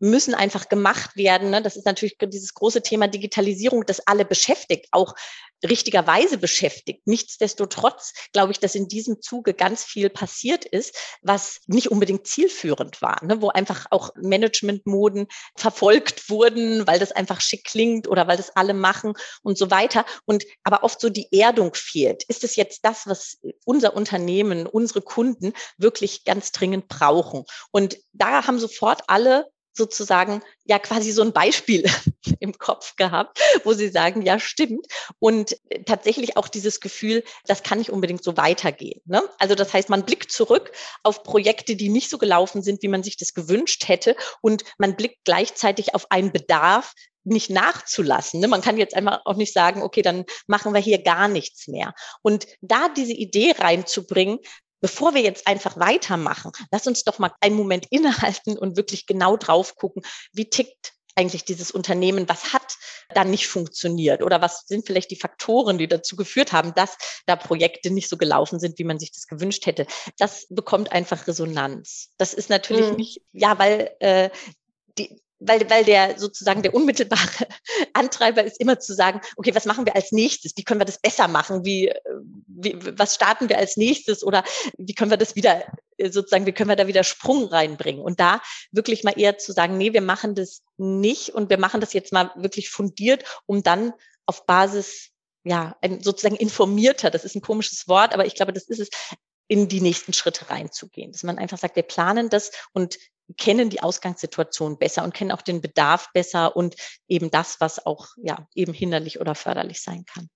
müssen 0.00 0.34
einfach 0.34 0.68
gemacht 0.68 1.16
werden. 1.16 1.50
Ne? 1.50 1.62
Das 1.62 1.76
ist 1.76 1.86
natürlich 1.86 2.16
dieses 2.20 2.54
große 2.54 2.82
Thema 2.82 3.06
Digitalisierung, 3.06 3.86
das 3.86 4.00
alle 4.06 4.24
beschäftigt, 4.24 4.88
auch 4.90 5.14
richtigerweise 5.62 6.38
beschäftigt. 6.38 7.06
Nichtsdestotrotz 7.06 8.14
glaube 8.32 8.52
ich, 8.52 8.60
dass 8.60 8.74
in 8.74 8.88
diesem 8.88 9.20
Zuge 9.20 9.54
ganz 9.54 9.84
viel 9.84 10.08
passiert 10.08 10.64
ist, 10.64 10.96
was 11.22 11.60
nicht 11.66 11.90
unbedingt 11.90 12.26
zielführend 12.26 13.02
war, 13.02 13.22
ne? 13.24 13.42
wo 13.42 13.48
einfach 13.48 13.86
auch 13.90 14.10
Managementmoden 14.16 15.26
verfolgt 15.56 16.30
wurden, 16.30 16.86
weil 16.86 16.98
das 16.98 17.12
einfach 17.12 17.40
schick 17.40 17.64
klingt 17.64 18.08
oder 18.08 18.26
weil 18.26 18.36
das 18.36 18.56
alle 18.56 18.74
machen 18.74 19.14
und 19.42 19.58
so 19.58 19.70
weiter. 19.70 20.04
Und 20.24 20.44
aber 20.62 20.82
oft 20.82 21.00
so 21.00 21.10
die 21.10 21.28
Erdung 21.38 21.74
fehlt. 21.74 22.24
Ist 22.24 22.44
es 22.44 22.56
jetzt 22.56 22.84
das, 22.84 23.06
was 23.06 23.38
unser 23.64 23.94
Unternehmen, 23.94 24.66
unsere 24.66 25.02
Kunden 25.02 25.52
wirklich 25.76 26.24
ganz 26.24 26.52
dringend 26.52 26.88
brauchen? 26.88 27.44
Und 27.70 27.98
da 28.12 28.46
haben 28.46 28.58
sofort 28.58 29.02
alle 29.08 29.50
sozusagen 29.72 30.42
ja 30.64 30.78
quasi 30.78 31.12
so 31.12 31.22
ein 31.22 31.32
Beispiel 31.32 31.84
im 32.40 32.56
Kopf 32.58 32.96
gehabt, 32.96 33.40
wo 33.64 33.72
sie 33.72 33.88
sagen, 33.88 34.22
ja, 34.22 34.38
stimmt. 34.38 34.86
Und 35.18 35.56
äh, 35.70 35.82
tatsächlich 35.84 36.36
auch 36.36 36.48
dieses 36.48 36.80
Gefühl, 36.80 37.24
das 37.46 37.62
kann 37.62 37.78
nicht 37.78 37.90
unbedingt 37.90 38.22
so 38.22 38.36
weitergehen. 38.36 39.00
Ne? 39.04 39.22
Also 39.38 39.54
das 39.54 39.72
heißt, 39.72 39.88
man 39.88 40.04
blickt 40.04 40.32
zurück 40.32 40.72
auf 41.02 41.22
Projekte, 41.22 41.76
die 41.76 41.88
nicht 41.88 42.10
so 42.10 42.18
gelaufen 42.18 42.62
sind, 42.62 42.82
wie 42.82 42.88
man 42.88 43.02
sich 43.02 43.16
das 43.16 43.34
gewünscht 43.34 43.88
hätte. 43.88 44.16
Und 44.40 44.64
man 44.78 44.96
blickt 44.96 45.24
gleichzeitig 45.24 45.94
auf 45.94 46.10
einen 46.10 46.32
Bedarf, 46.32 46.94
nicht 47.24 47.50
nachzulassen. 47.50 48.40
Ne? 48.40 48.48
Man 48.48 48.62
kann 48.62 48.78
jetzt 48.78 48.94
einmal 48.94 49.20
auch 49.24 49.36
nicht 49.36 49.52
sagen, 49.52 49.82
okay, 49.82 50.02
dann 50.02 50.24
machen 50.46 50.72
wir 50.72 50.80
hier 50.80 51.02
gar 51.02 51.28
nichts 51.28 51.68
mehr. 51.68 51.94
Und 52.22 52.46
da 52.62 52.88
diese 52.88 53.12
Idee 53.12 53.54
reinzubringen, 53.58 54.38
bevor 54.80 55.14
wir 55.14 55.22
jetzt 55.22 55.46
einfach 55.46 55.78
weitermachen, 55.78 56.52
lass 56.70 56.86
uns 56.86 57.04
doch 57.04 57.18
mal 57.18 57.32
einen 57.40 57.56
Moment 57.56 57.86
innehalten 57.90 58.58
und 58.58 58.76
wirklich 58.76 59.06
genau 59.06 59.36
drauf 59.36 59.76
gucken, 59.76 60.02
wie 60.32 60.48
tickt 60.48 60.92
eigentlich 61.16 61.44
dieses 61.44 61.70
Unternehmen, 61.70 62.28
was 62.28 62.52
hat 62.52 62.76
dann 63.14 63.30
nicht 63.30 63.48
funktioniert 63.48 64.22
oder 64.22 64.40
was 64.40 64.66
sind 64.66 64.86
vielleicht 64.86 65.10
die 65.10 65.16
Faktoren, 65.16 65.76
die 65.76 65.88
dazu 65.88 66.16
geführt 66.16 66.52
haben, 66.52 66.72
dass 66.74 66.96
da 67.26 67.36
Projekte 67.36 67.90
nicht 67.90 68.08
so 68.08 68.16
gelaufen 68.16 68.60
sind, 68.60 68.78
wie 68.78 68.84
man 68.84 68.98
sich 68.98 69.12
das 69.12 69.26
gewünscht 69.26 69.66
hätte. 69.66 69.86
Das 70.18 70.46
bekommt 70.48 70.92
einfach 70.92 71.26
Resonanz. 71.26 72.10
Das 72.16 72.32
ist 72.32 72.48
natürlich 72.48 72.90
mhm. 72.90 72.96
nicht, 72.96 73.22
ja, 73.32 73.58
weil 73.58 73.90
äh, 74.00 74.30
die, 74.98 75.20
weil, 75.40 75.68
weil 75.70 75.84
der 75.84 76.18
sozusagen 76.18 76.62
der 76.62 76.74
unmittelbare 76.74 77.48
Antreiber 77.94 78.44
ist 78.44 78.60
immer 78.60 78.78
zu 78.78 78.94
sagen, 78.94 79.20
okay, 79.36 79.54
was 79.54 79.64
machen 79.64 79.86
wir 79.86 79.96
als 79.96 80.12
nächstes? 80.12 80.52
Wie 80.56 80.62
können 80.62 80.80
wir 80.80 80.84
das 80.84 81.00
besser 81.00 81.28
machen? 81.28 81.64
Wie, 81.64 81.92
wie 82.46 82.78
was 82.98 83.14
starten 83.14 83.48
wir 83.48 83.58
als 83.58 83.76
nächstes? 83.76 84.22
Oder 84.22 84.44
wie 84.76 84.94
können 84.94 85.10
wir 85.10 85.16
das 85.16 85.34
wieder 85.34 85.64
sozusagen, 85.98 86.46
wie 86.46 86.52
können 86.52 86.68
wir 86.68 86.76
da 86.76 86.86
wieder 86.86 87.04
Sprung 87.04 87.46
reinbringen? 87.46 88.02
Und 88.02 88.20
da 88.20 88.42
wirklich 88.70 89.02
mal 89.02 89.18
eher 89.18 89.38
zu 89.38 89.52
sagen, 89.52 89.78
nee, 89.78 89.92
wir 89.92 90.02
machen 90.02 90.34
das 90.34 90.62
nicht 90.76 91.30
und 91.30 91.50
wir 91.50 91.58
machen 91.58 91.80
das 91.80 91.94
jetzt 91.94 92.12
mal 92.12 92.30
wirklich 92.36 92.70
fundiert, 92.70 93.24
um 93.46 93.62
dann 93.62 93.92
auf 94.26 94.46
Basis 94.46 95.10
ja, 95.42 95.76
ein 95.80 96.02
sozusagen 96.02 96.36
informierter, 96.36 97.10
das 97.10 97.24
ist 97.24 97.34
ein 97.34 97.40
komisches 97.40 97.88
Wort, 97.88 98.12
aber 98.12 98.26
ich 98.26 98.34
glaube, 98.34 98.52
das 98.52 98.64
ist 98.64 98.78
es, 98.78 98.90
in 99.50 99.66
die 99.66 99.80
nächsten 99.80 100.12
Schritte 100.12 100.48
reinzugehen. 100.48 101.10
Dass 101.10 101.24
man 101.24 101.36
einfach 101.36 101.58
sagt, 101.58 101.74
wir 101.74 101.82
planen 101.82 102.30
das 102.30 102.52
und 102.72 102.98
kennen 103.36 103.68
die 103.68 103.82
Ausgangssituation 103.82 104.78
besser 104.78 105.02
und 105.02 105.12
kennen 105.12 105.32
auch 105.32 105.42
den 105.42 105.60
Bedarf 105.60 106.08
besser 106.12 106.54
und 106.54 106.76
eben 107.08 107.32
das, 107.32 107.56
was 107.58 107.84
auch 107.84 108.06
ja 108.16 108.46
eben 108.54 108.72
hinderlich 108.72 109.20
oder 109.20 109.34
förderlich 109.34 109.82
sein 109.82 110.04
kann. 110.06 110.28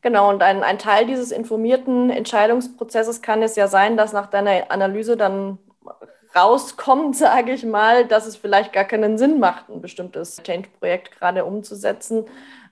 Genau, 0.00 0.30
und 0.30 0.42
ein, 0.42 0.62
ein 0.62 0.78
Teil 0.78 1.06
dieses 1.06 1.32
informierten 1.32 2.08
Entscheidungsprozesses 2.08 3.20
kann 3.20 3.42
es 3.42 3.56
ja 3.56 3.68
sein, 3.68 3.98
dass 3.98 4.14
nach 4.14 4.30
deiner 4.30 4.70
Analyse 4.70 5.18
dann 5.18 5.58
rauskommt, 6.34 7.16
sage 7.16 7.52
ich 7.52 7.64
mal, 7.66 8.06
dass 8.06 8.26
es 8.26 8.36
vielleicht 8.36 8.72
gar 8.72 8.84
keinen 8.84 9.18
Sinn 9.18 9.38
macht, 9.38 9.68
ein 9.68 9.82
bestimmtes 9.82 10.42
Change-Projekt 10.42 11.18
gerade 11.18 11.44
umzusetzen, 11.44 12.24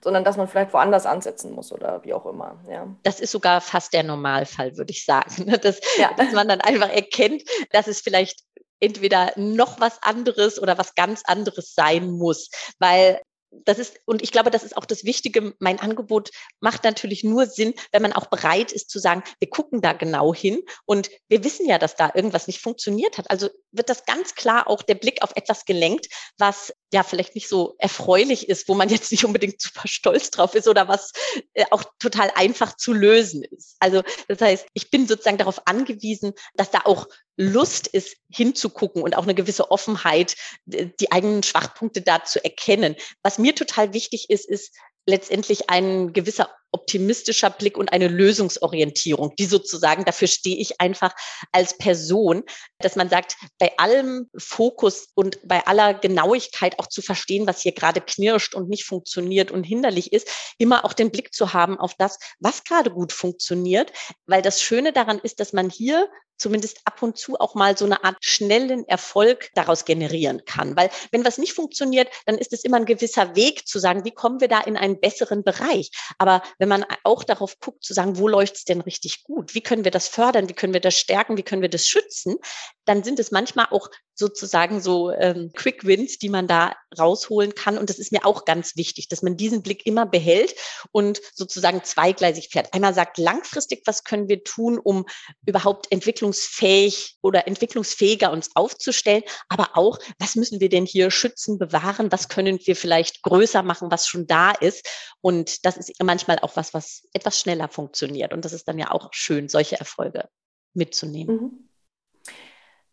sondern 0.03 0.23
dass 0.23 0.37
man 0.37 0.47
vielleicht 0.47 0.73
woanders 0.73 1.05
ansetzen 1.05 1.53
muss 1.53 1.71
oder 1.71 2.03
wie 2.03 2.13
auch 2.13 2.25
immer. 2.25 2.59
Ja. 2.69 2.87
Das 3.03 3.19
ist 3.19 3.31
sogar 3.31 3.61
fast 3.61 3.93
der 3.93 4.03
Normalfall, 4.03 4.77
würde 4.77 4.91
ich 4.91 5.05
sagen. 5.05 5.45
Ne? 5.45 5.57
Dass, 5.57 5.79
ja. 5.97 6.13
dass 6.17 6.31
man 6.31 6.47
dann 6.47 6.61
einfach 6.61 6.89
erkennt, 6.89 7.43
dass 7.71 7.87
es 7.87 8.01
vielleicht 8.01 8.41
entweder 8.79 9.31
noch 9.37 9.79
was 9.79 10.01
anderes 10.03 10.61
oder 10.61 10.77
was 10.77 10.95
ganz 10.95 11.21
anderes 11.25 11.73
sein 11.73 12.11
muss. 12.11 12.49
Weil 12.79 13.21
das 13.65 13.79
ist, 13.79 13.99
und 14.05 14.21
ich 14.21 14.31
glaube, 14.31 14.51
das 14.51 14.63
ist 14.63 14.75
auch 14.77 14.85
das 14.85 15.03
Wichtige. 15.03 15.53
Mein 15.59 15.79
Angebot 15.79 16.31
macht 16.59 16.83
natürlich 16.83 17.23
nur 17.23 17.45
Sinn, 17.45 17.73
wenn 17.91 18.01
man 18.01 18.13
auch 18.13 18.27
bereit 18.27 18.71
ist 18.71 18.89
zu 18.89 18.99
sagen, 18.99 19.23
wir 19.39 19.49
gucken 19.49 19.81
da 19.81 19.93
genau 19.93 20.33
hin 20.33 20.61
und 20.85 21.09
wir 21.27 21.43
wissen 21.43 21.67
ja, 21.67 21.77
dass 21.77 21.95
da 21.95 22.11
irgendwas 22.13 22.47
nicht 22.47 22.61
funktioniert 22.61 23.17
hat. 23.17 23.29
Also 23.29 23.49
wird 23.71 23.89
das 23.89 24.05
ganz 24.05 24.35
klar 24.35 24.67
auch 24.67 24.81
der 24.81 24.95
Blick 24.95 25.21
auf 25.21 25.31
etwas 25.35 25.65
gelenkt, 25.65 26.07
was 26.37 26.73
ja 26.93 27.03
vielleicht 27.03 27.35
nicht 27.35 27.49
so 27.49 27.75
erfreulich 27.77 28.47
ist, 28.47 28.67
wo 28.69 28.75
man 28.75 28.89
jetzt 28.89 29.11
nicht 29.11 29.25
unbedingt 29.25 29.61
super 29.61 29.87
stolz 29.87 30.31
drauf 30.31 30.55
ist 30.55 30.67
oder 30.67 30.87
was 30.87 31.11
äh, 31.53 31.65
auch 31.71 31.83
total 31.99 32.31
einfach 32.35 32.77
zu 32.77 32.93
lösen 32.93 33.43
ist. 33.43 33.75
Also 33.79 34.03
das 34.27 34.39
heißt, 34.39 34.67
ich 34.73 34.89
bin 34.89 35.07
sozusagen 35.07 35.37
darauf 35.37 35.67
angewiesen, 35.67 36.33
dass 36.55 36.71
da 36.71 36.81
auch 36.85 37.07
Lust 37.35 37.87
ist, 37.87 38.17
hinzugucken 38.29 39.01
und 39.01 39.17
auch 39.17 39.23
eine 39.23 39.33
gewisse 39.33 39.71
Offenheit, 39.71 40.35
die 40.65 41.11
eigenen 41.11 41.43
Schwachpunkte 41.43 42.01
da 42.01 42.23
zu 42.23 42.43
erkennen. 42.43 42.95
Was 43.23 43.39
mir 43.39 43.55
total 43.55 43.93
wichtig 43.93 44.29
ist, 44.29 44.47
ist 44.47 44.75
letztendlich 45.05 45.69
ein 45.69 46.13
gewisser 46.13 46.49
optimistischer 46.73 47.51
Blick 47.51 47.77
und 47.77 47.93
eine 47.93 48.07
Lösungsorientierung, 48.07 49.35
die 49.37 49.45
sozusagen, 49.45 50.05
dafür 50.05 50.27
stehe 50.27 50.57
ich 50.57 50.81
einfach 50.81 51.13
als 51.51 51.77
Person, 51.77 52.43
dass 52.79 52.95
man 52.95 53.09
sagt, 53.09 53.35
bei 53.59 53.71
allem 53.77 54.29
Fokus 54.35 55.09
und 55.13 55.39
bei 55.47 55.65
aller 55.67 55.93
Genauigkeit 55.93 56.79
auch 56.79 56.87
zu 56.87 57.01
verstehen, 57.01 57.47
was 57.47 57.61
hier 57.61 57.73
gerade 57.73 58.01
knirscht 58.01 58.55
und 58.55 58.69
nicht 58.69 58.85
funktioniert 58.85 59.51
und 59.51 59.63
hinderlich 59.63 60.11
ist, 60.11 60.27
immer 60.57 60.83
auch 60.83 60.93
den 60.93 61.11
Blick 61.11 61.33
zu 61.33 61.53
haben 61.53 61.77
auf 61.77 61.93
das, 61.93 62.17
was 62.39 62.63
gerade 62.63 62.89
gut 62.89 63.13
funktioniert, 63.13 63.93
weil 64.25 64.41
das 64.41 64.61
Schöne 64.61 64.93
daran 64.93 65.19
ist, 65.19 65.39
dass 65.39 65.53
man 65.53 65.69
hier 65.69 66.09
zumindest 66.43 66.81
ab 66.83 67.01
und 67.01 67.17
zu 67.17 67.39
auch 67.39 67.55
mal 67.55 67.77
so 67.77 67.85
eine 67.85 68.03
Art 68.03 68.17
schnellen 68.19 68.85
Erfolg 68.87 69.49
daraus 69.55 69.85
generieren 69.85 70.43
kann. 70.43 70.75
Weil 70.75 70.89
wenn 71.11 71.23
was 71.23 71.37
nicht 71.37 71.53
funktioniert, 71.53 72.09
dann 72.25 72.37
ist 72.37 72.51
es 72.51 72.65
immer 72.65 72.77
ein 72.77 72.85
gewisser 72.85 73.35
Weg 73.37 73.65
zu 73.65 73.79
sagen, 73.79 74.03
wie 74.03 74.11
kommen 74.11 74.41
wir 74.41 74.49
da 74.49 74.59
in 74.59 74.75
einen 74.75 74.99
besseren 74.99 75.43
Bereich. 75.43 75.89
Aber 76.17 76.43
wenn 76.59 76.67
man 76.67 76.85
auch 77.05 77.23
darauf 77.23 77.59
guckt, 77.59 77.83
zu 77.85 77.93
sagen, 77.93 78.17
wo 78.17 78.27
läuft 78.27 78.57
es 78.57 78.65
denn 78.65 78.81
richtig 78.81 79.23
gut? 79.23 79.55
Wie 79.55 79.61
können 79.61 79.85
wir 79.85 79.91
das 79.91 80.09
fördern? 80.09 80.49
Wie 80.49 80.53
können 80.53 80.73
wir 80.73 80.81
das 80.81 80.99
stärken? 80.99 81.37
Wie 81.37 81.43
können 81.43 81.61
wir 81.61 81.69
das 81.69 81.87
schützen? 81.87 82.35
Dann 82.83 83.05
sind 83.05 83.19
es 83.19 83.31
manchmal 83.31 83.67
auch 83.71 83.89
sozusagen 84.15 84.81
so 84.81 85.11
ähm, 85.11 85.51
Quick 85.55 85.85
Wins, 85.85 86.17
die 86.19 86.29
man 86.29 86.47
da 86.47 86.75
rausholen 86.99 87.55
kann. 87.55 87.77
Und 87.77 87.89
das 87.89 87.99
ist 87.99 88.11
mir 88.11 88.25
auch 88.25 88.45
ganz 88.45 88.75
wichtig, 88.75 89.07
dass 89.07 89.23
man 89.23 89.37
diesen 89.37 89.63
Blick 89.63 89.85
immer 89.85 90.05
behält 90.05 90.55
und 90.91 91.21
sozusagen 91.33 91.83
zweigleisig 91.83 92.49
fährt. 92.49 92.73
Einmal 92.73 92.93
sagt 92.93 93.17
langfristig, 93.17 93.83
was 93.85 94.03
können 94.03 94.27
wir 94.27 94.43
tun, 94.43 94.77
um 94.77 95.05
überhaupt 95.45 95.87
entwicklungsfähig 96.33 97.17
oder 97.21 97.47
entwicklungsfähiger 97.47 98.31
uns 98.31 98.55
aufzustellen, 98.55 99.23
aber 99.49 99.77
auch, 99.77 99.99
was 100.19 100.35
müssen 100.35 100.59
wir 100.59 100.69
denn 100.69 100.85
hier 100.85 101.11
schützen, 101.11 101.57
bewahren, 101.57 102.11
was 102.11 102.29
können 102.29 102.59
wir 102.63 102.75
vielleicht 102.75 103.21
größer 103.23 103.63
machen, 103.63 103.91
was 103.91 104.07
schon 104.07 104.27
da 104.27 104.51
ist. 104.51 104.87
Und 105.21 105.65
das 105.65 105.77
ist 105.77 105.93
manchmal 106.01 106.39
auch 106.39 106.55
was, 106.55 106.73
was 106.73 107.07
etwas 107.13 107.39
schneller 107.39 107.69
funktioniert. 107.69 108.33
Und 108.33 108.45
das 108.45 108.53
ist 108.53 108.67
dann 108.67 108.79
ja 108.79 108.91
auch 108.91 109.09
schön, 109.11 109.47
solche 109.47 109.79
Erfolge 109.79 110.27
mitzunehmen. 110.73 111.35
Mhm. 111.35 111.69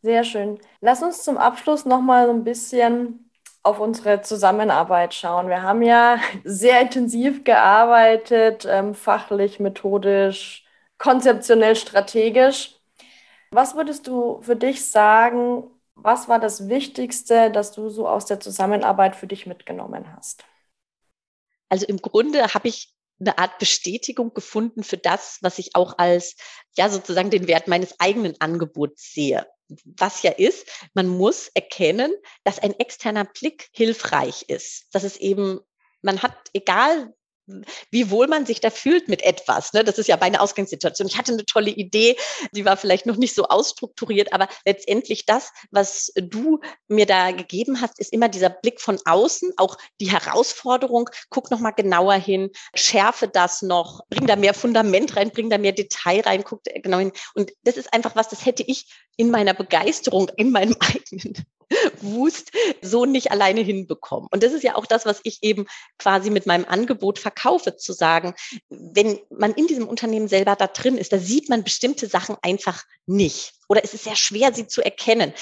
Sehr 0.03 0.25
schön. 0.25 0.59
Lass 0.81 1.03
uns 1.03 1.25
zum 1.25 1.37
Abschluss 1.37 1.85
nochmal 1.85 2.27
so 2.27 2.33
ein 2.33 2.45
bisschen 2.45 3.31
auf 3.63 3.81
unsere 3.81 4.23
Zusammenarbeit 4.23 5.13
schauen. 5.13 5.49
Wir 5.49 5.63
haben 5.63 5.83
ja 5.83 6.19
sehr 6.45 6.81
intensiv 6.81 7.45
gearbeitet, 7.45 8.67
ähm, 8.69 8.95
fachlich, 8.95 9.61
methodisch, 9.61 10.65
konzeptionell, 10.97 11.77
strategisch. 11.77 12.80
Was 13.51 13.75
würdest 13.75 14.07
du 14.07 14.41
für 14.43 14.57
dich 14.57 14.87
sagen, 14.87 15.65
was 15.95 16.29
war 16.29 16.39
das 16.39 16.69
Wichtigste, 16.69 17.51
das 17.51 17.73
du 17.73 17.89
so 17.89 18.09
aus 18.09 18.27
der 18.27 18.41
Zusammenarbeit 18.41 19.17
für 19.17 19.27
dich 19.27 19.47
mitgenommen 19.47 20.15
hast? 20.15 20.45
Also 21.69 21.87
im 21.87 21.99
Grunde 21.99 22.55
habe 22.55 22.69
ich 22.69 22.95
eine 23.19 23.39
Art 23.39 23.59
Bestätigung 23.59 24.33
gefunden 24.33 24.83
für 24.83 24.97
das, 24.97 25.39
was 25.43 25.59
ich 25.59 25.77
auch 25.77 25.99
als, 25.99 26.37
ja, 26.77 26.89
sozusagen 26.89 27.31
den 27.31 27.49
Wert 27.49 27.69
meines 27.69 27.99
eigenen 28.01 28.35
Angebots 28.41 29.13
sehe 29.13 29.47
was 29.85 30.23
ja 30.23 30.33
ist, 30.33 30.67
man 30.95 31.09
muss 31.09 31.49
erkennen, 31.55 32.13
dass 32.45 32.59
ein 32.59 32.79
externer 32.79 33.25
Blick 33.25 33.69
hilfreich 33.73 34.45
ist. 34.49 34.87
Dass 34.93 35.05
es 35.05 35.17
eben, 35.17 35.61
man 36.03 36.23
hat, 36.23 36.35
egal 36.53 37.15
wie 37.91 38.11
wohl 38.11 38.27
man 38.27 38.47
sich 38.47 38.61
da 38.61 38.71
fühlt 38.71 39.09
mit 39.09 39.23
etwas. 39.23 39.73
Ne? 39.73 39.85
Das 39.85 39.99
ist 39.99 40.07
ja 40.07 40.17
meine 40.19 40.41
Ausgangssituation. 40.41 41.09
Ich 41.09 41.19
hatte 41.19 41.33
eine 41.33 41.45
tolle 41.47 41.71
Idee, 41.71 42.17
die 42.53 42.65
war 42.65 42.77
vielleicht 42.77 43.07
noch 43.07 43.17
nicht 43.17 43.35
so 43.35 43.45
ausstrukturiert, 43.45 44.33
aber 44.33 44.49
letztendlich 44.65 45.27
das, 45.27 45.53
was 45.71 46.13
du 46.17 46.61
mir 46.89 47.07
da 47.07 47.31
gegeben 47.31 47.81
hast, 47.81 47.99
ist 47.99 48.13
immer 48.13 48.29
dieser 48.29 48.51
Blick 48.51 48.81
von 48.81 48.99
außen, 49.05 49.53
auch 49.57 49.77
die 50.01 50.11
Herausforderung. 50.11 51.09
Guck 51.29 51.51
noch 51.51 51.61
mal 51.61 51.71
genauer 51.73 52.15
hin, 52.15 52.51
schärfe 52.75 53.29
das 53.29 53.63
noch, 53.63 54.01
bring 54.09 54.27
da 54.27 54.37
mehr 54.37 54.55
Fundament 54.55 55.17
rein, 55.17 55.31
bring 55.31 55.51
da 55.51 55.59
mehr 55.59 55.73
Detail 55.73 56.21
rein, 56.21 56.45
guck 56.45 56.63
genau 56.65 56.99
hin. 56.99 57.13
Und 57.35 57.53
das 57.63 57.77
ist 57.77 57.93
einfach 57.93 58.17
was, 58.17 58.29
das 58.29 58.47
hätte 58.47 58.63
ich 58.63 58.87
in 59.17 59.31
meiner 59.31 59.55
Begeisterung, 59.55 60.31
in 60.37 60.51
meinem 60.51 60.77
eigenen 60.81 61.35
Wust 62.01 62.53
so 62.83 63.05
nicht 63.05 63.31
alleine 63.31 63.61
hinbekommen. 63.61 64.29
Und 64.31 64.43
das 64.43 64.53
ist 64.53 64.65
ja 64.65 64.77
auch 64.77 64.87
das, 64.87 65.07
was 65.07 65.21
ich 65.25 65.43
eben 65.43 65.67
quasi 65.99 66.31
mit 66.31 66.47
meinem 66.47 66.65
Angebot 66.65 67.19
verkaufe, 67.19 67.77
zu 67.77 67.93
sagen, 67.93 68.35
wenn 68.69 69.19
man 69.31 69.53
in 69.55 69.67
diesem 69.67 69.89
Unternehmen 69.89 70.29
selber 70.29 70.57
da 70.57 70.67
drin 70.67 70.99
ist, 70.99 71.13
da 71.13 71.19
sieht 71.19 71.49
man 71.49 71.65
bestimmte 71.65 72.07
Sachen 72.07 72.37
einfach 72.43 72.85
nicht. 73.07 73.55
Oder 73.69 73.85
es 73.85 73.95
ist 73.95 74.05
sehr 74.05 74.17
schwer, 74.17 74.53
sie 74.53 74.67
zu 74.67 74.83
erkennen. 74.83 75.33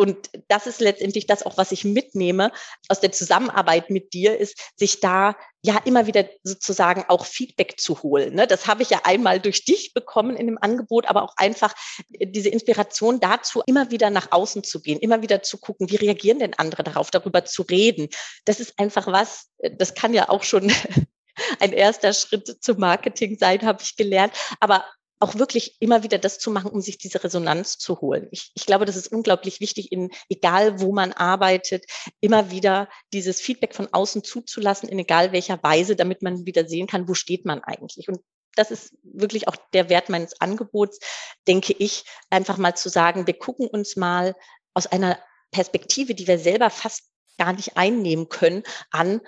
Und 0.00 0.30
das 0.48 0.66
ist 0.66 0.80
letztendlich 0.80 1.26
das 1.26 1.42
auch, 1.42 1.58
was 1.58 1.72
ich 1.72 1.84
mitnehme 1.84 2.52
aus 2.88 3.00
der 3.00 3.12
Zusammenarbeit 3.12 3.90
mit 3.90 4.14
dir, 4.14 4.38
ist, 4.38 4.72
sich 4.74 5.00
da 5.00 5.36
ja 5.60 5.76
immer 5.84 6.06
wieder 6.06 6.24
sozusagen 6.42 7.04
auch 7.08 7.26
Feedback 7.26 7.78
zu 7.78 8.02
holen. 8.02 8.34
Ne? 8.34 8.46
Das 8.46 8.66
habe 8.66 8.82
ich 8.82 8.88
ja 8.88 9.02
einmal 9.04 9.40
durch 9.40 9.66
dich 9.66 9.92
bekommen 9.92 10.36
in 10.36 10.46
dem 10.46 10.56
Angebot, 10.58 11.04
aber 11.04 11.22
auch 11.22 11.34
einfach 11.36 11.74
diese 12.18 12.48
Inspiration 12.48 13.20
dazu, 13.20 13.62
immer 13.66 13.90
wieder 13.90 14.08
nach 14.08 14.32
außen 14.32 14.64
zu 14.64 14.80
gehen, 14.80 15.00
immer 15.00 15.20
wieder 15.20 15.42
zu 15.42 15.58
gucken, 15.58 15.90
wie 15.90 15.96
reagieren 15.96 16.38
denn 16.38 16.54
andere 16.54 16.82
darauf, 16.82 17.10
darüber 17.10 17.44
zu 17.44 17.60
reden. 17.60 18.08
Das 18.46 18.58
ist 18.58 18.78
einfach 18.78 19.06
was, 19.06 19.50
das 19.58 19.94
kann 19.94 20.14
ja 20.14 20.30
auch 20.30 20.44
schon 20.44 20.72
ein 21.60 21.74
erster 21.74 22.14
Schritt 22.14 22.64
zum 22.64 22.78
Marketing 22.78 23.36
sein, 23.38 23.66
habe 23.66 23.82
ich 23.82 23.96
gelernt. 23.96 24.32
Aber 24.60 24.82
auch 25.20 25.34
wirklich 25.34 25.76
immer 25.80 26.02
wieder 26.02 26.18
das 26.18 26.38
zu 26.38 26.50
machen, 26.50 26.70
um 26.70 26.80
sich 26.80 26.96
diese 26.96 27.22
Resonanz 27.22 27.76
zu 27.76 28.00
holen. 28.00 28.26
Ich, 28.30 28.50
ich 28.54 28.64
glaube, 28.64 28.86
das 28.86 28.96
ist 28.96 29.12
unglaublich 29.12 29.60
wichtig, 29.60 29.92
in 29.92 30.10
egal 30.30 30.80
wo 30.80 30.92
man 30.92 31.12
arbeitet, 31.12 31.84
immer 32.20 32.50
wieder 32.50 32.88
dieses 33.12 33.40
Feedback 33.40 33.74
von 33.74 33.88
außen 33.92 34.24
zuzulassen, 34.24 34.88
in 34.88 34.98
egal 34.98 35.32
welcher 35.32 35.62
Weise, 35.62 35.94
damit 35.94 36.22
man 36.22 36.46
wieder 36.46 36.66
sehen 36.66 36.86
kann, 36.86 37.06
wo 37.06 37.14
steht 37.14 37.44
man 37.44 37.62
eigentlich. 37.62 38.08
Und 38.08 38.20
das 38.56 38.70
ist 38.70 38.94
wirklich 39.02 39.46
auch 39.46 39.56
der 39.74 39.90
Wert 39.90 40.08
meines 40.08 40.40
Angebots, 40.40 40.98
denke 41.46 41.74
ich, 41.74 42.04
einfach 42.30 42.56
mal 42.56 42.74
zu 42.74 42.88
sagen, 42.88 43.26
wir 43.26 43.38
gucken 43.38 43.68
uns 43.68 43.96
mal 43.96 44.34
aus 44.72 44.86
einer 44.86 45.18
Perspektive, 45.50 46.14
die 46.14 46.26
wir 46.26 46.38
selber 46.38 46.70
fast 46.70 47.10
gar 47.36 47.52
nicht 47.52 47.76
einnehmen 47.76 48.28
können, 48.30 48.62
an, 48.90 49.20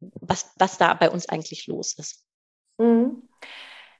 was, 0.00 0.50
was 0.56 0.76
da 0.76 0.94
bei 0.94 1.08
uns 1.08 1.28
eigentlich 1.28 1.68
los 1.68 1.94
ist. 1.98 2.24
Mhm. 2.78 3.28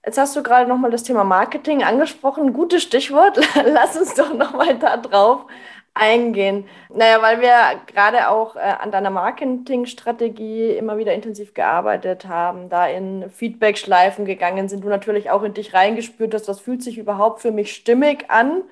Jetzt 0.07 0.19
hast 0.19 0.37
du 0.37 0.43
gerade 0.45 0.69
nochmal 0.69 0.93
das 0.93 1.03
Thema 1.03 1.25
Marketing 1.25 1.83
angesprochen. 1.83 2.53
Gutes 2.53 2.85
Stichwort. 2.85 3.41
Lass 3.65 3.97
uns 3.97 4.15
doch 4.15 4.33
nochmal 4.33 4.79
da 4.79 4.97
drauf 4.97 5.47
eingehen. 5.95 6.69
Naja, 6.95 7.21
weil 7.23 7.41
wir 7.41 7.51
gerade 7.87 8.29
auch 8.29 8.55
äh, 8.55 8.61
an 8.61 8.93
deiner 8.93 9.11
Marketingstrategie 9.11 10.71
immer 10.77 10.97
wieder 10.99 11.13
intensiv 11.13 11.55
gearbeitet 11.55 12.29
haben, 12.29 12.69
da 12.69 12.87
in 12.87 13.29
Feedback-Schleifen 13.31 14.27
gegangen 14.27 14.69
sind, 14.69 14.85
du 14.85 14.89
natürlich 14.89 15.31
auch 15.31 15.43
in 15.43 15.55
dich 15.55 15.75
reingespürt 15.75 16.35
hast, 16.35 16.47
was 16.47 16.61
fühlt 16.61 16.85
sich 16.85 16.99
überhaupt 16.99 17.41
für 17.41 17.51
mich 17.51 17.75
stimmig 17.75 18.31
an. 18.31 18.63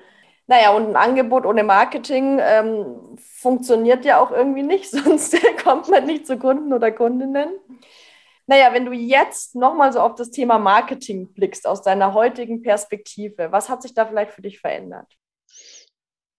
Naja, 0.47 0.71
und 0.71 0.87
ein 0.89 0.95
Angebot 0.95 1.45
ohne 1.45 1.63
Marketing 1.63 2.39
ähm, 2.41 3.17
funktioniert 3.17 4.05
ja 4.05 4.19
auch 4.19 4.31
irgendwie 4.31 4.63
nicht, 4.63 4.89
sonst 4.91 5.35
kommt 5.63 5.89
man 5.89 6.05
nicht 6.05 6.27
zu 6.27 6.37
Kunden 6.37 6.71
oder 6.71 6.91
Kundinnen. 6.91 7.49
Naja, 8.47 8.73
wenn 8.73 8.85
du 8.85 8.91
jetzt 8.91 9.55
nochmal 9.55 9.91
so 9.91 9.99
auf 9.99 10.15
das 10.15 10.31
Thema 10.31 10.59
Marketing 10.59 11.33
blickst, 11.33 11.65
aus 11.65 11.81
deiner 11.81 12.13
heutigen 12.13 12.61
Perspektive, 12.61 13.51
was 13.51 13.69
hat 13.69 13.81
sich 13.81 13.93
da 13.93 14.05
vielleicht 14.05 14.33
für 14.33 14.41
dich 14.41 14.59
verändert? 14.59 15.07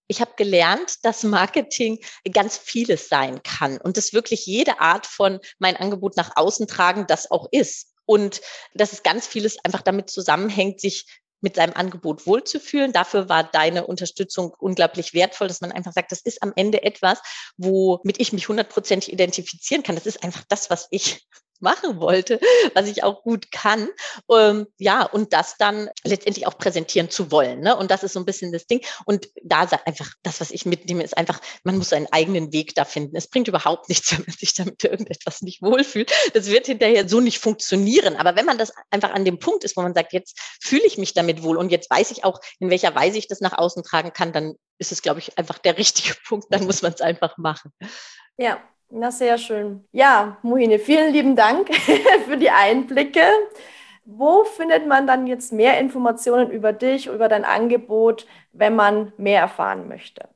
ich 0.08 0.20
habe 0.20 0.32
gelernt, 0.36 1.04
dass 1.04 1.24
Marketing 1.24 1.98
ganz 2.32 2.56
vieles 2.56 3.08
sein 3.08 3.42
kann 3.42 3.78
und 3.78 3.96
dass 3.96 4.12
wirklich 4.12 4.46
jede 4.46 4.80
Art 4.80 5.06
von 5.06 5.40
mein 5.58 5.76
Angebot 5.76 6.16
nach 6.16 6.36
außen 6.36 6.66
tragen 6.66 7.06
das 7.06 7.30
auch 7.30 7.48
ist. 7.50 7.92
Und 8.04 8.40
dass 8.74 8.92
es 8.92 9.02
ganz 9.02 9.26
vieles 9.26 9.62
einfach 9.64 9.82
damit 9.82 10.10
zusammenhängt, 10.10 10.80
sich 10.80 11.06
mit 11.40 11.56
seinem 11.56 11.74
Angebot 11.74 12.26
wohlzufühlen. 12.26 12.92
Dafür 12.92 13.28
war 13.28 13.44
deine 13.44 13.86
Unterstützung 13.86 14.54
unglaublich 14.58 15.12
wertvoll, 15.12 15.48
dass 15.48 15.60
man 15.60 15.72
einfach 15.72 15.92
sagt, 15.92 16.12
das 16.12 16.22
ist 16.22 16.42
am 16.42 16.52
Ende 16.54 16.82
etwas, 16.82 17.20
womit 17.56 18.20
ich 18.20 18.32
mich 18.32 18.48
hundertprozentig 18.48 19.12
identifizieren 19.12 19.82
kann. 19.82 19.96
Das 19.96 20.06
ist 20.06 20.22
einfach 20.22 20.44
das, 20.48 20.70
was 20.70 20.86
ich 20.90 21.26
machen 21.60 22.00
wollte, 22.00 22.40
was 22.74 22.88
ich 22.88 23.04
auch 23.04 23.22
gut 23.22 23.50
kann. 23.50 23.88
Ähm, 24.30 24.66
ja, 24.78 25.04
und 25.04 25.32
das 25.32 25.56
dann 25.56 25.88
letztendlich 26.04 26.46
auch 26.46 26.58
präsentieren 26.58 27.10
zu 27.10 27.30
wollen. 27.30 27.60
Ne? 27.60 27.76
Und 27.76 27.90
das 27.90 28.02
ist 28.02 28.12
so 28.12 28.20
ein 28.20 28.24
bisschen 28.24 28.52
das 28.52 28.66
Ding. 28.66 28.80
Und 29.04 29.28
da 29.42 29.66
sagt 29.66 29.86
einfach, 29.86 30.12
das, 30.22 30.40
was 30.40 30.50
ich 30.50 30.66
mitnehme, 30.66 31.02
ist 31.02 31.16
einfach, 31.16 31.40
man 31.64 31.78
muss 31.78 31.90
seinen 31.90 32.08
eigenen 32.12 32.52
Weg 32.52 32.74
da 32.74 32.84
finden. 32.84 33.16
Es 33.16 33.28
bringt 33.28 33.48
überhaupt 33.48 33.88
nichts, 33.88 34.12
wenn 34.16 34.24
man 34.26 34.36
sich 34.36 34.54
damit 34.54 34.82
irgendetwas 34.84 35.42
nicht 35.42 35.62
wohlfühlt. 35.62 36.12
Das 36.34 36.46
wird 36.46 36.66
hinterher 36.66 37.08
so 37.08 37.20
nicht 37.20 37.38
funktionieren. 37.38 38.16
Aber 38.16 38.36
wenn 38.36 38.46
man 38.46 38.58
das 38.58 38.72
einfach 38.90 39.10
an 39.10 39.24
dem 39.24 39.38
Punkt 39.38 39.64
ist, 39.64 39.76
wo 39.76 39.82
man 39.82 39.94
sagt, 39.94 40.12
jetzt 40.12 40.38
fühle 40.62 40.84
ich 40.84 40.98
mich 40.98 41.14
damit 41.14 41.42
wohl 41.42 41.56
und 41.56 41.70
jetzt 41.70 41.90
weiß 41.90 42.10
ich 42.10 42.24
auch, 42.24 42.40
in 42.58 42.70
welcher 42.70 42.94
Weise 42.94 43.18
ich 43.18 43.28
das 43.28 43.40
nach 43.40 43.56
außen 43.56 43.82
tragen 43.82 44.12
kann, 44.12 44.32
dann 44.32 44.54
ist 44.78 44.92
es, 44.92 45.02
glaube 45.02 45.20
ich, 45.20 45.38
einfach 45.38 45.58
der 45.58 45.78
richtige 45.78 46.14
Punkt. 46.26 46.46
Dann 46.50 46.64
muss 46.64 46.82
man 46.82 46.92
es 46.92 47.00
einfach 47.00 47.36
machen. 47.38 47.72
Ja, 48.36 48.62
na, 48.90 49.10
sehr 49.10 49.38
schön. 49.38 49.84
Ja, 49.92 50.38
Mohine, 50.42 50.78
vielen 50.78 51.12
lieben 51.12 51.36
Dank 51.36 51.74
für 52.26 52.36
die 52.36 52.50
Einblicke. 52.50 53.26
Wo 54.04 54.44
findet 54.44 54.86
man 54.86 55.06
dann 55.06 55.26
jetzt 55.26 55.52
mehr 55.52 55.80
Informationen 55.80 56.50
über 56.50 56.72
dich, 56.72 57.08
über 57.08 57.28
dein 57.28 57.44
Angebot, 57.44 58.26
wenn 58.52 58.76
man 58.76 59.12
mehr 59.16 59.40
erfahren 59.40 59.88
möchte? 59.88 60.28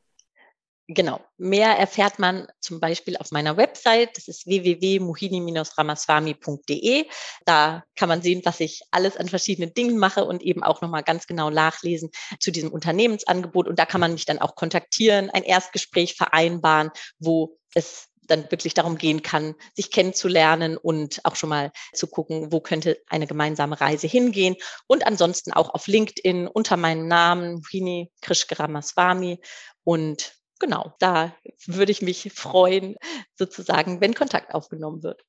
Genau, 0.93 1.21
mehr 1.39 1.79
erfährt 1.79 2.19
man 2.19 2.49
zum 2.59 2.81
Beispiel 2.81 3.17
auf 3.17 3.31
meiner 3.31 3.57
Website, 3.57 4.17
das 4.17 4.27
ist 4.27 4.49
www.mohini-ramaswamy.de. 4.49 7.07
Da 7.45 7.85
kann 7.95 8.09
man 8.09 8.23
sehen, 8.23 8.43
was 8.45 8.59
ich 8.59 8.83
alles 8.91 9.17
an 9.17 9.29
verschiedenen 9.29 9.73
Dingen 9.73 9.99
mache 9.99 10.25
und 10.25 10.43
eben 10.43 10.65
auch 10.65 10.81
nochmal 10.81 11.05
ganz 11.05 11.29
genau 11.29 11.49
nachlesen 11.49 12.11
zu 12.41 12.51
diesem 12.51 12.73
Unternehmensangebot. 12.73 13.69
Und 13.69 13.79
da 13.79 13.87
kann 13.87 14.01
man 14.01 14.15
mich 14.15 14.25
dann 14.25 14.41
auch 14.41 14.57
kontaktieren, 14.57 15.31
ein 15.31 15.45
Erstgespräch 15.45 16.17
vereinbaren, 16.17 16.91
wo 17.21 17.57
es 17.75 18.10
dann 18.31 18.51
wirklich 18.51 18.75
darum 18.75 18.97
gehen 18.97 19.23
kann, 19.23 19.55
sich 19.75 19.91
kennenzulernen 19.91 20.77
und 20.77 21.21
auch 21.25 21.37
schon 21.37 21.51
mal 21.51 21.73
zu 21.93 22.07
gucken, 22.07 22.53
wo 22.53 22.61
könnte 22.61 22.99
eine 23.09 23.27
gemeinsame 23.27 23.81
Reise 23.81 24.07
hingehen. 24.07 24.57
Und 24.87 25.07
ansonsten 25.07 25.53
auch 25.53 25.75
auf 25.75 25.87
LinkedIn 25.87 26.47
unter 26.47 26.77
meinem 26.77 27.09
Namen, 27.09 27.63
Rini 27.73 28.11
Krishgaramaswamy. 28.23 29.41
Und 29.85 30.35
genau, 30.59 30.95
da 30.99 31.35
würde 31.67 31.93
ich 31.93 32.03
mich 32.03 32.33
freuen, 32.35 32.97
sozusagen, 33.37 34.01
wenn 34.01 34.15
Kontakt 34.15 34.55
aufgenommen 34.55 35.03
wird. 35.03 35.23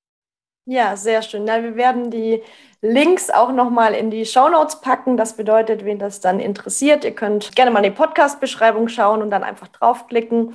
Ja, 0.66 0.96
sehr 0.96 1.24
schön. 1.24 1.48
Ja, 1.48 1.64
wir 1.64 1.76
werden 1.76 2.12
die 2.12 2.44
Links 2.82 3.32
auch 3.32 3.52
nochmal 3.52 3.96
in 3.96 4.12
die 4.12 4.26
Show 4.28 4.48
Notes 4.48 4.80
packen. 4.80 5.18
Das 5.18 5.36
bedeutet, 5.36 5.86
wen 5.86 5.98
das 5.98 6.20
dann 6.20 6.40
interessiert, 6.40 7.04
ihr 7.04 7.16
könnt 7.16 7.56
gerne 7.56 7.72
mal 7.72 7.84
in 7.84 7.92
die 7.92 7.98
Podcast-Beschreibung 7.98 8.88
schauen 8.88 9.24
und 9.24 9.32
dann 9.32 9.44
einfach 9.44 9.70
draufklicken. 9.70 10.54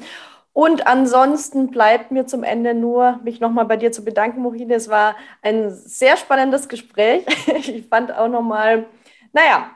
Und 0.57 0.86
ansonsten 0.86 1.70
bleibt 1.70 2.12
mir 2.12 2.26
zum 2.26 2.42
Ende 2.42 2.72
nur, 2.72 3.20
mich 3.22 3.40
nochmal 3.40 3.66
bei 3.66 3.76
dir 3.76 3.92
zu 3.92 4.02
bedanken, 4.07 4.40
Mohine. 4.40 4.76
Es 4.76 4.88
war 4.88 5.14
ein 5.42 5.70
sehr 5.70 6.16
spannendes 6.16 6.70
Gespräch. 6.70 7.26
Ich 7.59 7.86
fand 7.90 8.11
auch 8.11 8.28
nochmal, 8.28 8.86
naja, 9.34 9.70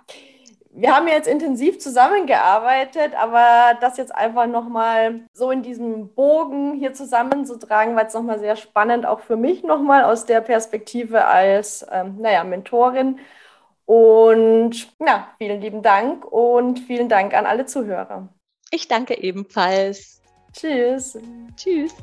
wir 0.70 0.96
haben 0.96 1.06
jetzt 1.06 1.28
intensiv 1.28 1.80
zusammengearbeitet, 1.80 3.12
aber 3.14 3.76
das 3.82 3.98
jetzt 3.98 4.14
einfach 4.14 4.46
nochmal 4.46 5.26
so 5.34 5.50
in 5.50 5.62
diesem 5.62 6.14
Bogen 6.14 6.72
hier 6.72 6.94
zusammenzutragen, 6.94 7.94
war 7.94 8.04
jetzt 8.04 8.14
nochmal 8.14 8.38
sehr 8.38 8.56
spannend, 8.56 9.04
auch 9.04 9.20
für 9.20 9.36
mich 9.36 9.62
nochmal 9.62 10.04
aus 10.04 10.24
der 10.24 10.40
Perspektive 10.40 11.26
als, 11.26 11.84
ähm, 11.92 12.16
naja, 12.20 12.42
Mentorin. 12.42 13.18
Und 13.84 14.88
ja, 14.98 15.28
vielen 15.36 15.60
lieben 15.60 15.82
Dank 15.82 16.24
und 16.24 16.78
vielen 16.78 17.10
Dank 17.10 17.34
an 17.34 17.44
alle 17.44 17.66
Zuhörer. 17.66 18.30
Ich 18.70 18.88
danke 18.88 19.22
ebenfalls. 19.22 20.19
Tschüss. 20.52 21.18
Tschüss. 21.56 21.94